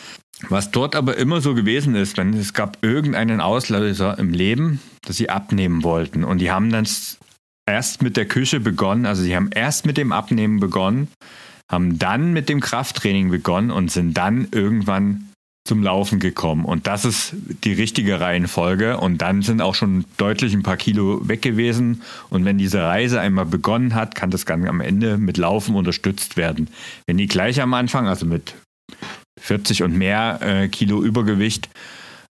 Was 0.49 0.71
dort 0.71 0.95
aber 0.95 1.17
immer 1.17 1.41
so 1.41 1.55
gewesen 1.55 1.95
ist, 1.95 2.17
wenn 2.17 2.33
es 2.33 2.55
gab 2.55 2.79
irgendeinen 2.83 3.41
Auslöser 3.41 4.19
im 4.19 4.33
Leben, 4.33 4.81
dass 5.03 5.17
sie 5.17 5.29
abnehmen 5.29 5.83
wollten. 5.83 6.25
Und 6.25 6.39
die 6.39 6.51
haben 6.51 6.71
dann 6.71 6.87
erst 7.71 8.03
mit 8.03 8.17
der 8.17 8.27
Küche 8.27 8.61
begonnen, 8.61 9.07
also 9.07 9.23
sie 9.23 9.35
haben 9.35 9.51
erst 9.53 9.87
mit 9.87 9.97
dem 9.97 10.13
Abnehmen 10.13 10.61
begonnen, 10.61 11.09
haben 11.71 11.99
dann 11.99 12.33
mit 12.33 12.49
dem 12.49 12.61
Krafttraining 12.61 13.31
begonnen 13.31 13.71
und 13.71 13.91
sind 13.91 14.17
dann 14.17 14.49
irgendwann 14.51 15.31
zum 15.67 15.83
Laufen 15.83 16.19
gekommen. 16.19 16.65
Und 16.65 16.87
das 16.87 17.05
ist 17.05 17.35
die 17.65 17.73
richtige 17.73 18.19
Reihenfolge. 18.21 18.97
Und 18.97 19.19
dann 19.19 19.43
sind 19.43 19.63
auch 19.63 19.75
schon 19.75 20.05
deutlich 20.17 20.55
ein 20.55 20.63
paar 20.63 20.77
Kilo 20.77 21.29
weg 21.29 21.43
gewesen. 21.43 22.03
Und 22.29 22.45
wenn 22.45 22.59
diese 22.59 22.83
Reise 22.83 23.21
einmal 23.21 23.47
begonnen 23.47 23.95
hat, 23.95 24.15
kann 24.15 24.31
das 24.31 24.45
dann 24.45 24.67
am 24.67 24.81
Ende 24.81 25.19
mit 25.19 25.37
Laufen 25.37 25.77
unterstützt 25.77 26.37
werden. 26.37 26.69
Wenn 27.07 27.19
die 27.19 27.29
gleich 27.29 27.61
am 27.61 27.75
Anfang, 27.75 28.09
also 28.09 28.27
mit 28.27 28.55
40 29.41 29.83
und 29.83 29.97
mehr 29.97 30.41
äh, 30.43 30.69
Kilo 30.69 31.03
Übergewicht, 31.03 31.69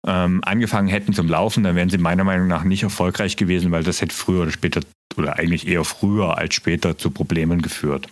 ähm, 0.05 0.41
angefangen 0.43 0.87
hätten 0.87 1.13
zum 1.13 1.27
Laufen, 1.27 1.63
dann 1.63 1.75
wären 1.75 1.89
sie 1.89 1.97
meiner 1.97 2.23
Meinung 2.23 2.47
nach 2.47 2.63
nicht 2.63 2.83
erfolgreich 2.83 3.37
gewesen, 3.37 3.71
weil 3.71 3.83
das 3.83 4.01
hätte 4.01 4.15
früher 4.15 4.43
oder 4.43 4.51
später 4.51 4.81
oder 5.19 5.37
eigentlich 5.37 5.67
eher 5.67 5.83
früher 5.83 6.37
als 6.37 6.55
später 6.55 6.97
zu 6.97 7.11
Problemen 7.11 7.61
geführt. 7.61 8.07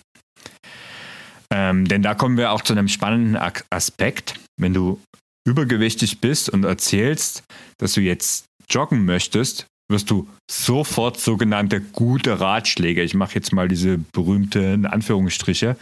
Ähm, 1.49 1.87
denn 1.87 2.01
da 2.01 2.13
kommen 2.13 2.37
wir 2.37 2.51
auch 2.51 2.61
zu 2.61 2.73
einem 2.73 2.89
spannenden 2.89 3.37
Aspekt. 3.69 4.39
Wenn 4.59 4.73
du 4.73 4.99
übergewichtig 5.47 6.19
bist 6.19 6.49
und 6.49 6.65
erzählst, 6.65 7.43
dass 7.77 7.93
du 7.93 8.01
jetzt 8.01 8.45
joggen 8.69 9.05
möchtest, 9.05 9.65
wirst 9.89 10.11
du 10.11 10.27
sofort 10.51 11.17
sogenannte 11.19 11.79
gute 11.79 12.41
Ratschläge, 12.41 13.01
ich 13.01 13.13
mache 13.13 13.35
jetzt 13.35 13.53
mal 13.53 13.69
diese 13.69 13.97
berühmten 13.97 14.85
Anführungsstriche, 14.85 15.77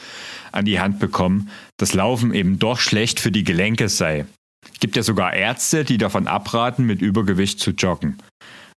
an 0.51 0.65
die 0.65 0.79
Hand 0.79 0.99
bekommen, 0.99 1.49
dass 1.77 1.93
Laufen 1.93 2.31
eben 2.31 2.59
doch 2.59 2.79
schlecht 2.79 3.19
für 3.19 3.31
die 3.31 3.43
Gelenke 3.43 3.89
sei. 3.89 4.27
Es 4.71 4.79
gibt 4.79 4.95
ja 4.95 5.01
sogar 5.01 5.33
Ärzte, 5.33 5.83
die 5.83 5.97
davon 5.97 6.27
abraten, 6.27 6.85
mit 6.85 7.01
Übergewicht 7.01 7.59
zu 7.59 7.71
joggen. 7.71 8.17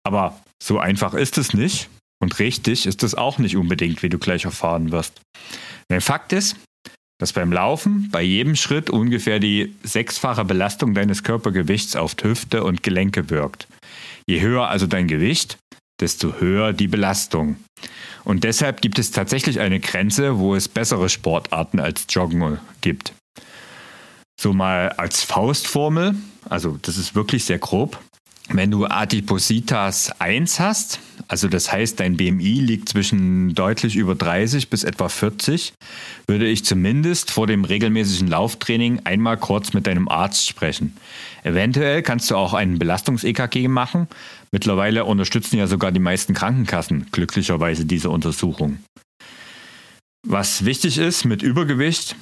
Aber 0.04 0.40
so 0.62 0.78
einfach 0.78 1.14
ist 1.14 1.38
es 1.38 1.52
nicht 1.52 1.88
und 2.22 2.38
richtig 2.38 2.86
ist 2.86 3.02
es 3.02 3.14
auch 3.14 3.38
nicht 3.38 3.56
unbedingt, 3.56 4.02
wie 4.02 4.08
du 4.08 4.18
gleich 4.18 4.44
erfahren 4.44 4.92
wirst. 4.92 5.20
Der 5.90 6.00
Fakt 6.00 6.32
ist, 6.32 6.56
dass 7.18 7.32
beim 7.32 7.52
Laufen 7.52 8.10
bei 8.10 8.22
jedem 8.22 8.56
Schritt 8.56 8.90
ungefähr 8.90 9.38
die 9.38 9.74
sechsfache 9.82 10.44
Belastung 10.44 10.94
deines 10.94 11.22
Körpergewichts 11.22 11.96
auf 11.96 12.14
Hüfte 12.22 12.64
und 12.64 12.82
Gelenke 12.82 13.30
wirkt. 13.30 13.68
Je 14.26 14.40
höher 14.40 14.68
also 14.68 14.86
dein 14.86 15.08
Gewicht, 15.08 15.58
desto 16.00 16.40
höher 16.40 16.72
die 16.72 16.88
Belastung. 16.88 17.56
Und 18.24 18.44
deshalb 18.44 18.82
gibt 18.82 18.98
es 18.98 19.12
tatsächlich 19.12 19.60
eine 19.60 19.80
Grenze, 19.80 20.38
wo 20.38 20.54
es 20.54 20.68
bessere 20.68 21.08
Sportarten 21.08 21.80
als 21.80 22.06
Joggen 22.10 22.58
gibt. 22.80 23.12
So 24.38 24.52
mal 24.52 24.90
als 24.90 25.22
Faustformel, 25.22 26.16
also 26.48 26.78
das 26.82 26.98
ist 26.98 27.14
wirklich 27.14 27.44
sehr 27.44 27.58
grob. 27.58 27.98
Wenn 28.48 28.70
du 28.70 28.84
Adipositas 28.86 30.20
1 30.20 30.60
hast, 30.60 31.00
also 31.28 31.48
das 31.48 31.72
heißt, 31.72 32.00
dein 32.00 32.16
BMI 32.16 32.60
liegt 32.60 32.88
zwischen 32.88 33.54
deutlich 33.54 33.96
über 33.96 34.14
30 34.14 34.70
bis 34.70 34.84
etwa 34.84 35.08
40, 35.08 35.72
würde 36.26 36.46
ich 36.46 36.64
zumindest 36.64 37.30
vor 37.30 37.46
dem 37.46 37.64
regelmäßigen 37.64 38.28
Lauftraining 38.28 39.00
einmal 39.04 39.36
kurz 39.36 39.72
mit 39.72 39.86
deinem 39.86 40.08
Arzt 40.08 40.46
sprechen. 40.46 40.96
Eventuell 41.42 42.02
kannst 42.02 42.30
du 42.30 42.36
auch 42.36 42.54
einen 42.54 42.78
Belastungs-EKG 42.78 43.68
machen. 43.68 44.08
Mittlerweile 44.52 45.04
unterstützen 45.04 45.58
ja 45.58 45.66
sogar 45.66 45.92
die 45.92 46.00
meisten 46.00 46.34
Krankenkassen 46.34 47.06
glücklicherweise 47.12 47.84
diese 47.84 48.10
Untersuchung. 48.10 48.78
Was 50.26 50.64
wichtig 50.64 50.98
ist 50.98 51.24
mit 51.24 51.42
Übergewicht, 51.42 52.16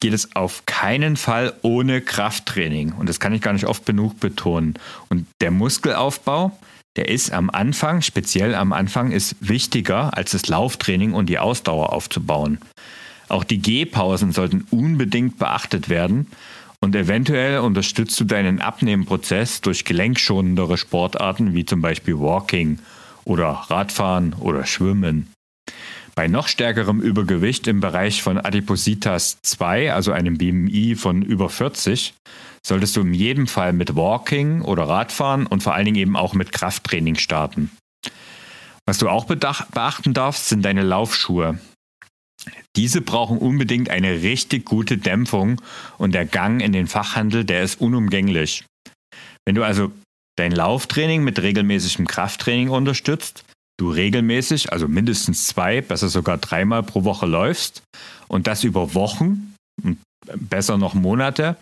geht 0.00 0.12
es 0.12 0.36
auf 0.36 0.66
keinen 0.66 1.16
Fall 1.16 1.54
ohne 1.62 2.00
Krafttraining. 2.02 2.92
Und 2.92 3.08
das 3.08 3.20
kann 3.20 3.32
ich 3.32 3.40
gar 3.40 3.52
nicht 3.52 3.66
oft 3.66 3.86
genug 3.86 4.20
betonen. 4.20 4.74
Und 5.08 5.26
der 5.40 5.50
Muskelaufbau, 5.50 6.58
der 6.96 7.08
ist 7.08 7.32
am 7.32 7.50
Anfang, 7.50 8.02
speziell 8.02 8.54
am 8.54 8.72
Anfang, 8.72 9.10
ist 9.10 9.36
wichtiger 9.40 10.16
als 10.16 10.32
das 10.32 10.46
Lauftraining 10.46 11.12
und 11.12 11.26
die 11.26 11.38
Ausdauer 11.38 11.92
aufzubauen. 11.92 12.58
Auch 13.28 13.44
die 13.44 13.60
Gehpausen 13.60 14.32
sollten 14.32 14.66
unbedingt 14.70 15.38
beachtet 15.38 15.88
werden 15.88 16.28
und 16.80 16.94
eventuell 16.94 17.60
unterstützt 17.60 18.20
du 18.20 18.24
deinen 18.24 18.60
Abnehmprozess 18.60 19.60
durch 19.60 19.84
gelenkschonendere 19.84 20.76
Sportarten 20.76 21.54
wie 21.54 21.64
zum 21.64 21.80
Beispiel 21.80 22.18
Walking 22.18 22.78
oder 23.24 23.48
Radfahren 23.68 24.34
oder 24.34 24.66
Schwimmen. 24.66 25.32
Bei 26.14 26.28
noch 26.28 26.46
stärkerem 26.46 27.00
Übergewicht 27.00 27.66
im 27.66 27.80
Bereich 27.80 28.22
von 28.22 28.38
Adipositas 28.38 29.38
2, 29.42 29.92
also 29.92 30.12
einem 30.12 30.38
BMI 30.38 30.94
von 30.94 31.22
über 31.22 31.48
40, 31.48 32.14
solltest 32.64 32.96
du 32.96 33.00
in 33.00 33.14
jedem 33.14 33.46
Fall 33.46 33.72
mit 33.72 33.96
Walking 33.96 34.62
oder 34.62 34.88
Radfahren 34.88 35.46
und 35.46 35.62
vor 35.62 35.74
allen 35.74 35.86
Dingen 35.86 35.96
eben 35.96 36.16
auch 36.16 36.34
mit 36.34 36.52
Krafttraining 36.52 37.16
starten. 37.16 37.70
Was 38.86 38.98
du 38.98 39.08
auch 39.08 39.24
beachten 39.24 40.14
darfst, 40.14 40.48
sind 40.48 40.64
deine 40.64 40.82
Laufschuhe. 40.82 41.58
Diese 42.76 43.00
brauchen 43.00 43.38
unbedingt 43.38 43.88
eine 43.90 44.22
richtig 44.22 44.66
gute 44.66 44.98
Dämpfung 44.98 45.60
und 45.98 46.14
der 46.14 46.26
Gang 46.26 46.60
in 46.60 46.72
den 46.72 46.86
Fachhandel, 46.86 47.44
der 47.44 47.62
ist 47.62 47.80
unumgänglich. 47.80 48.64
Wenn 49.46 49.54
du 49.54 49.62
also 49.62 49.90
dein 50.36 50.52
Lauftraining 50.52 51.24
mit 51.24 51.40
regelmäßigem 51.40 52.06
Krafttraining 52.06 52.68
unterstützt, 52.68 53.44
du 53.78 53.90
regelmäßig, 53.90 54.72
also 54.72 54.88
mindestens 54.88 55.46
zwei, 55.46 55.80
besser 55.80 56.08
sogar 56.08 56.38
dreimal 56.38 56.82
pro 56.82 57.04
Woche 57.04 57.26
läufst 57.26 57.82
und 58.28 58.46
das 58.46 58.64
über 58.64 58.94
Wochen 58.94 59.54
und 59.82 59.98
besser 60.36 60.78
noch 60.78 60.94
Monate 60.94 61.56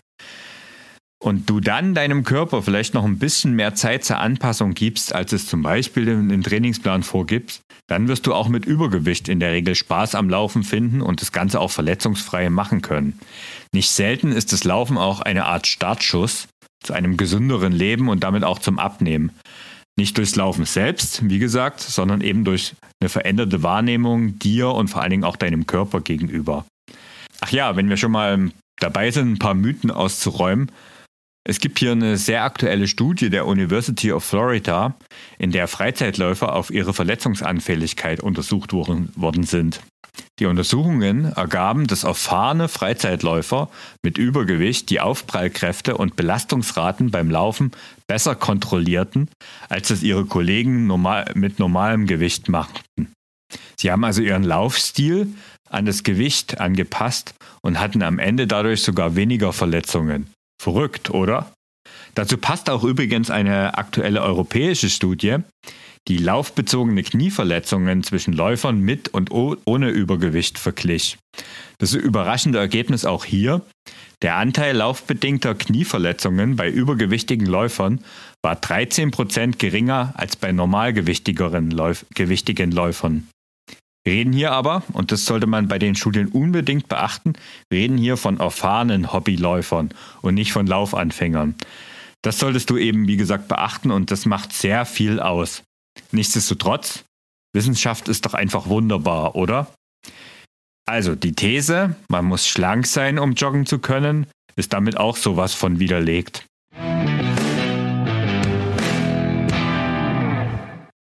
und 1.23 1.49
du 1.49 1.61
dann 1.61 1.95
deinem 1.95 2.25
Körper 2.25 2.61
vielleicht 2.61 2.93
noch 2.93 3.05
ein 3.05 3.17
bisschen 3.17 3.53
mehr 3.53 3.75
Zeit 3.75 4.03
zur 4.03 4.19
Anpassung 4.19 4.73
gibst, 4.73 5.15
als 5.15 5.31
es 5.31 5.47
zum 5.47 5.61
Beispiel 5.61 6.09
im 6.09 6.43
Trainingsplan 6.43 7.01
vorgibt, 7.01 7.61
dann 7.87 8.09
wirst 8.09 8.27
du 8.27 8.33
auch 8.33 8.49
mit 8.49 8.65
Übergewicht 8.65 9.29
in 9.29 9.39
der 9.39 9.53
Regel 9.53 9.73
Spaß 9.73 10.15
am 10.15 10.29
Laufen 10.29 10.63
finden 10.63 11.01
und 11.01 11.21
das 11.21 11.31
Ganze 11.31 11.61
auch 11.61 11.71
verletzungsfrei 11.71 12.49
machen 12.49 12.81
können. 12.81 13.19
Nicht 13.73 13.89
selten 13.89 14.33
ist 14.33 14.51
das 14.51 14.65
Laufen 14.65 14.97
auch 14.97 15.21
eine 15.21 15.45
Art 15.45 15.65
Startschuss 15.65 16.49
zu 16.83 16.91
einem 16.91 17.15
gesünderen 17.15 17.71
Leben 17.71 18.09
und 18.09 18.23
damit 18.23 18.43
auch 18.43 18.59
zum 18.59 18.77
Abnehmen. 18.77 19.31
Nicht 19.95 20.17
durchs 20.17 20.35
Laufen 20.35 20.65
selbst, 20.65 21.29
wie 21.29 21.39
gesagt, 21.39 21.79
sondern 21.79 22.21
eben 22.21 22.43
durch 22.43 22.73
eine 22.99 23.09
veränderte 23.09 23.61
Wahrnehmung 23.61 24.39
dir 24.39 24.69
und 24.69 24.87
vor 24.87 25.01
allen 25.01 25.11
Dingen 25.11 25.23
auch 25.23 25.35
deinem 25.35 25.67
Körper 25.67 26.01
gegenüber. 26.01 26.65
Ach 27.41 27.51
ja, 27.51 27.75
wenn 27.75 27.89
wir 27.89 27.97
schon 27.97 28.11
mal 28.11 28.51
dabei 28.79 29.11
sind, 29.11 29.33
ein 29.33 29.39
paar 29.39 29.53
Mythen 29.53 29.91
auszuräumen. 29.91 30.71
Es 31.45 31.59
gibt 31.59 31.79
hier 31.79 31.91
eine 31.91 32.15
sehr 32.15 32.43
aktuelle 32.43 32.87
Studie 32.87 33.29
der 33.29 33.45
University 33.45 34.13
of 34.13 34.23
Florida, 34.23 34.95
in 35.37 35.51
der 35.51 35.67
Freizeitläufer 35.67 36.55
auf 36.55 36.71
ihre 36.71 36.93
Verletzungsanfälligkeit 36.93 38.21
untersucht 38.21 38.71
worden 38.71 39.43
sind. 39.43 39.81
Die 40.39 40.45
Untersuchungen 40.45 41.25
ergaben, 41.33 41.85
dass 41.87 42.03
erfahrene 42.03 42.67
Freizeitläufer 42.67 43.69
mit 44.03 44.17
Übergewicht 44.17 44.89
die 44.89 44.99
Aufprallkräfte 44.99 45.97
und 45.97 46.15
Belastungsraten 46.15 47.11
beim 47.11 47.29
Laufen 47.29 47.71
besser 48.07 48.35
kontrollierten, 48.35 49.29
als 49.69 49.89
es 49.89 50.01
ihre 50.01 50.25
Kollegen 50.25 50.87
normal, 50.87 51.31
mit 51.35 51.59
normalem 51.59 52.07
Gewicht 52.07 52.47
machten. 52.47 53.11
Sie 53.77 53.91
haben 53.91 54.03
also 54.03 54.21
ihren 54.21 54.43
Laufstil 54.43 55.27
an 55.69 55.85
das 55.85 56.03
Gewicht 56.03 56.59
angepasst 56.61 57.33
und 57.61 57.79
hatten 57.79 58.01
am 58.01 58.17
Ende 58.17 58.47
dadurch 58.47 58.81
sogar 58.81 59.15
weniger 59.15 59.51
Verletzungen. 59.51 60.27
Verrückt, 60.63 61.09
oder? 61.09 61.51
Dazu 62.15 62.37
passt 62.37 62.69
auch 62.69 62.85
übrigens 62.85 63.29
eine 63.29 63.77
aktuelle 63.77 64.21
europäische 64.21 64.89
Studie, 64.89 65.39
die 66.07 66.17
laufbezogene 66.17 67.03
Knieverletzungen 67.03 68.01
zwischen 68.01 68.31
Läufern 68.33 68.79
mit 68.79 69.09
und 69.09 69.29
ohne 69.31 69.89
Übergewicht 69.89 70.57
verglich. 70.57 71.17
Das 71.79 71.93
überraschende 71.93 72.59
Ergebnis 72.59 73.03
auch 73.03 73.25
hier. 73.25 73.59
Der 74.21 74.37
Anteil 74.37 74.77
laufbedingter 74.77 75.53
Knieverletzungen 75.53 76.55
bei 76.55 76.69
übergewichtigen 76.69 77.45
Läufern 77.45 77.99
war 78.41 78.55
13% 78.55 79.57
geringer 79.57 80.13
als 80.15 80.37
bei 80.37 80.53
normalgewichtigeren 80.53 81.71
Läuf 81.71 82.05
gewichtigen 82.13 82.71
Läufern. 82.71 83.27
Reden 84.05 84.33
hier 84.33 84.51
aber, 84.51 84.83
und 84.91 85.13
das 85.13 85.25
sollte 85.25 85.47
man 85.47 85.69
bei 85.69 85.79
den 85.79 85.95
Studien 85.95 86.27
unbedingt 86.27 86.89
beachten, 86.89 87.33
reden 87.71 87.97
hier 87.97 88.17
von 88.17 88.37
erfahrenen 88.39 89.13
Hobbyläufern 89.13 89.93
und 90.21 90.33
nicht 90.33 90.51
von 90.51 90.67
Laufanfängern. 90.67 91.55
Das 92.21 92.37
solltest 92.37 92.69
du 92.69 92.77
eben, 92.77 93.07
wie 93.07 93.17
gesagt, 93.17 93.47
beachten 93.47 93.91
und 93.91 94.11
das 94.11 94.25
macht 94.25 94.51
sehr 94.51 94.85
viel 94.85 95.21
aus. 95.21 95.63
Nichtsdestotrotz, 96.11 97.05
Wissenschaft 97.53 98.09
ist 98.09 98.25
doch 98.25 98.33
einfach 98.33 98.67
wunderbar, 98.67 99.35
oder? 99.35 99.73
Also 100.85 101.15
die 101.15 101.33
These, 101.33 101.95
man 102.09 102.25
muss 102.25 102.45
schlank 102.45 102.87
sein, 102.87 103.19
um 103.19 103.33
joggen 103.33 103.65
zu 103.65 103.79
können, 103.79 104.27
ist 104.57 104.73
damit 104.73 104.97
auch 104.97 105.15
sowas 105.15 105.53
von 105.53 105.79
widerlegt. 105.79 106.45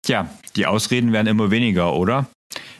Tja, 0.05 0.29
die 0.55 0.67
Ausreden 0.67 1.11
werden 1.11 1.27
immer 1.27 1.49
weniger, 1.49 1.93
oder? 1.93 2.27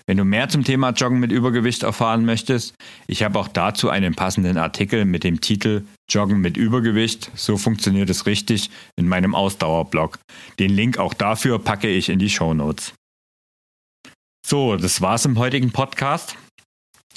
Wenn 0.05 0.17
du 0.17 0.25
mehr 0.25 0.49
zum 0.49 0.63
Thema 0.65 0.89
Joggen 0.89 1.19
mit 1.19 1.31
Übergewicht 1.31 1.83
erfahren 1.83 2.25
möchtest, 2.25 2.75
ich 3.07 3.23
habe 3.23 3.39
auch 3.39 3.47
dazu 3.47 3.89
einen 3.89 4.15
passenden 4.15 4.57
Artikel 4.57 5.05
mit 5.05 5.23
dem 5.23 5.39
Titel 5.39 5.85
Joggen 6.09 6.41
mit 6.41 6.57
Übergewicht, 6.57 7.31
so 7.35 7.57
funktioniert 7.57 8.09
es 8.09 8.25
richtig, 8.25 8.69
in 8.97 9.07
meinem 9.07 9.33
Ausdauerblog. 9.33 10.19
Den 10.59 10.71
Link 10.71 10.97
auch 10.97 11.13
dafür 11.13 11.57
packe 11.59 11.87
ich 11.87 12.09
in 12.09 12.19
die 12.19 12.29
Show 12.29 12.53
Notes. 12.53 12.93
So, 14.45 14.75
das 14.75 14.99
war's 14.99 15.23
im 15.23 15.37
heutigen 15.39 15.71
Podcast. 15.71 16.35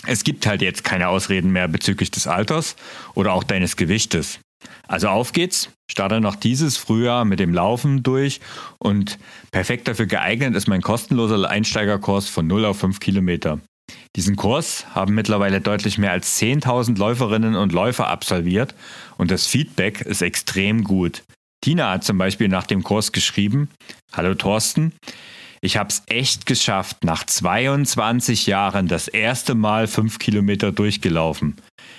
Es 0.06 0.22
gibt 0.22 0.46
halt 0.46 0.62
jetzt 0.62 0.84
keine 0.84 1.08
Ausreden 1.08 1.50
mehr 1.50 1.66
bezüglich 1.66 2.12
des 2.12 2.28
Alters 2.28 2.76
oder 3.14 3.32
auch 3.32 3.42
deines 3.42 3.76
Gewichtes. 3.76 4.38
Also 4.86 5.08
auf 5.08 5.32
geht's, 5.32 5.70
starte 5.90 6.20
noch 6.20 6.36
dieses 6.36 6.76
Frühjahr 6.76 7.24
mit 7.24 7.40
dem 7.40 7.54
Laufen 7.54 8.02
durch 8.02 8.40
und 8.78 9.18
perfekt 9.50 9.88
dafür 9.88 10.06
geeignet 10.06 10.54
ist 10.54 10.68
mein 10.68 10.82
kostenloser 10.82 11.48
Einsteigerkurs 11.48 12.28
von 12.28 12.46
0 12.46 12.64
auf 12.64 12.78
5 12.78 13.00
Kilometer. 13.00 13.60
Diesen 14.16 14.36
Kurs 14.36 14.86
haben 14.94 15.14
mittlerweile 15.14 15.60
deutlich 15.60 15.98
mehr 15.98 16.12
als 16.12 16.40
10.000 16.40 16.98
Läuferinnen 16.98 17.54
und 17.54 17.72
Läufer 17.72 18.08
absolviert 18.08 18.74
und 19.16 19.30
das 19.30 19.46
Feedback 19.46 20.00
ist 20.00 20.22
extrem 20.22 20.84
gut. 20.84 21.22
Tina 21.62 21.90
hat 21.90 22.04
zum 22.04 22.18
Beispiel 22.18 22.48
nach 22.48 22.66
dem 22.66 22.82
Kurs 22.82 23.12
geschrieben, 23.12 23.70
Hallo 24.12 24.34
Thorsten, 24.34 24.92
ich 25.60 25.76
habe 25.76 25.88
es 25.88 26.02
echt 26.06 26.46
geschafft, 26.46 27.04
nach 27.04 27.24
22 27.24 28.46
Jahren 28.46 28.88
das 28.88 29.08
erste 29.08 29.54
Mal 29.54 29.86
5 29.86 30.18
Kilometer 30.18 30.70
durchgelaufen. 30.70 31.56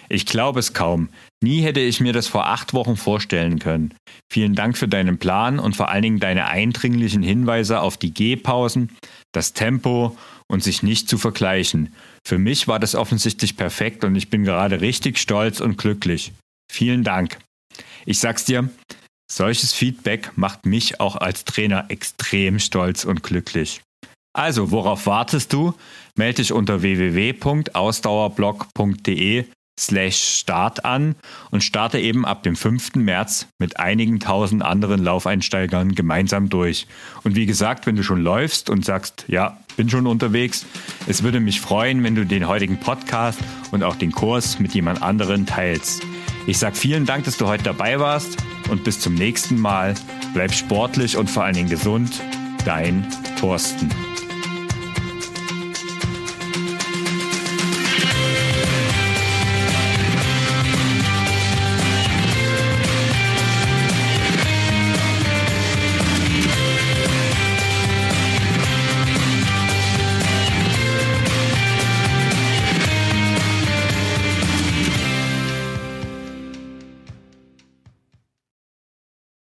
Ich 0.10 0.26
glaube 0.26 0.60
es 0.60 0.74
kaum. 0.74 1.10
Nie 1.44 1.62
hätte 1.62 1.80
ich 1.80 2.00
mir 2.00 2.14
das 2.14 2.28
vor 2.28 2.48
acht 2.48 2.74
Wochen 2.74 2.98
vorstellen 2.98 3.60
können. 3.60 3.94
Vielen 4.32 4.56
Dank 4.56 4.76
für 4.76 4.88
deinen 4.88 5.20
Plan 5.20 5.60
und 5.60 5.76
vor 5.76 5.90
allen 5.90 6.02
Dingen 6.02 6.20
deine 6.20 6.48
eindringlichen 6.48 7.22
Hinweise 7.22 7.82
auf 7.82 7.98
die 7.98 8.12
Gehpausen, 8.14 8.90
das 9.34 9.54
Tempo 9.54 10.18
und 10.48 10.64
sich 10.64 10.82
nicht 10.82 11.08
zu 11.08 11.20
vergleichen. 11.20 11.94
Für 12.26 12.40
mich 12.40 12.68
war 12.68 12.80
das 12.80 12.96
offensichtlich 12.96 13.56
perfekt 13.56 14.04
und 14.04 14.16
ich 14.16 14.32
bin 14.32 14.44
gerade 14.44 14.82
richtig 14.82 15.20
stolz 15.20 15.60
und 15.60 15.78
glücklich. 15.78 16.34
Vielen 16.72 17.04
Dank. 17.04 17.38
Ich 18.06 18.18
sag's 18.18 18.46
dir, 18.46 18.68
solches 19.32 19.74
Feedback 19.74 20.32
macht 20.36 20.66
mich 20.66 21.00
auch 21.00 21.18
als 21.18 21.46
Trainer 21.46 21.86
extrem 21.90 22.58
stolz 22.58 23.06
und 23.06 23.22
glücklich. 23.22 23.84
Also, 24.34 24.72
worauf 24.72 25.06
wartest 25.06 25.54
du? 25.54 25.76
Melde 26.16 26.42
dich 26.42 26.52
unter 26.52 26.82
www.ausdauerblog.de 26.82 29.46
slash 29.80 30.18
Start 30.40 30.86
an 30.86 31.16
und 31.52 31.64
starte 31.64 32.00
eben 32.00 32.26
ab 32.26 32.44
dem 32.44 32.56
5. 32.56 32.96
März 32.96 33.48
mit 33.60 33.80
einigen 33.80 34.20
tausend 34.20 34.64
anderen 34.64 35.04
Laufeinsteigern 35.04 35.96
gemeinsam 35.96 36.50
durch. 36.50 36.88
Und 37.24 37.36
wie 37.36 37.46
gesagt, 37.46 37.86
wenn 37.86 37.96
du 37.96 38.04
schon 38.04 38.22
läufst 38.22 38.70
und 38.70 38.86
sagst, 38.86 39.26
ja, 39.28 39.58
bin 39.76 39.90
schon 39.90 40.08
unterwegs, 40.08 40.66
es 41.08 41.24
würde 41.24 41.40
mich 41.40 41.62
freuen, 41.62 42.04
wenn 42.04 42.16
du 42.16 42.26
den 42.26 42.48
heutigen 42.48 42.80
Podcast 42.80 43.40
und 43.72 43.84
auch 43.84 43.96
den 43.96 44.12
Kurs 44.12 44.60
mit 44.60 44.74
jemand 44.74 45.04
anderen 45.04 45.46
teilst. 45.46 46.02
Ich 46.48 46.58
sage 46.58 46.76
vielen 46.76 47.06
Dank, 47.06 47.26
dass 47.26 47.38
du 47.38 47.48
heute 47.48 47.64
dabei 47.64 48.00
warst 48.00 48.38
und 48.70 48.84
bis 48.84 49.00
zum 49.00 49.14
nächsten 49.14 49.60
Mal 49.60 49.94
Bleib 50.34 50.54
sportlich 50.54 51.18
und 51.18 51.30
vor 51.30 51.44
allen 51.44 51.56
Dingen 51.56 51.70
gesund. 51.70 52.22
Dein 52.66 53.08
Thorsten. 53.40 53.90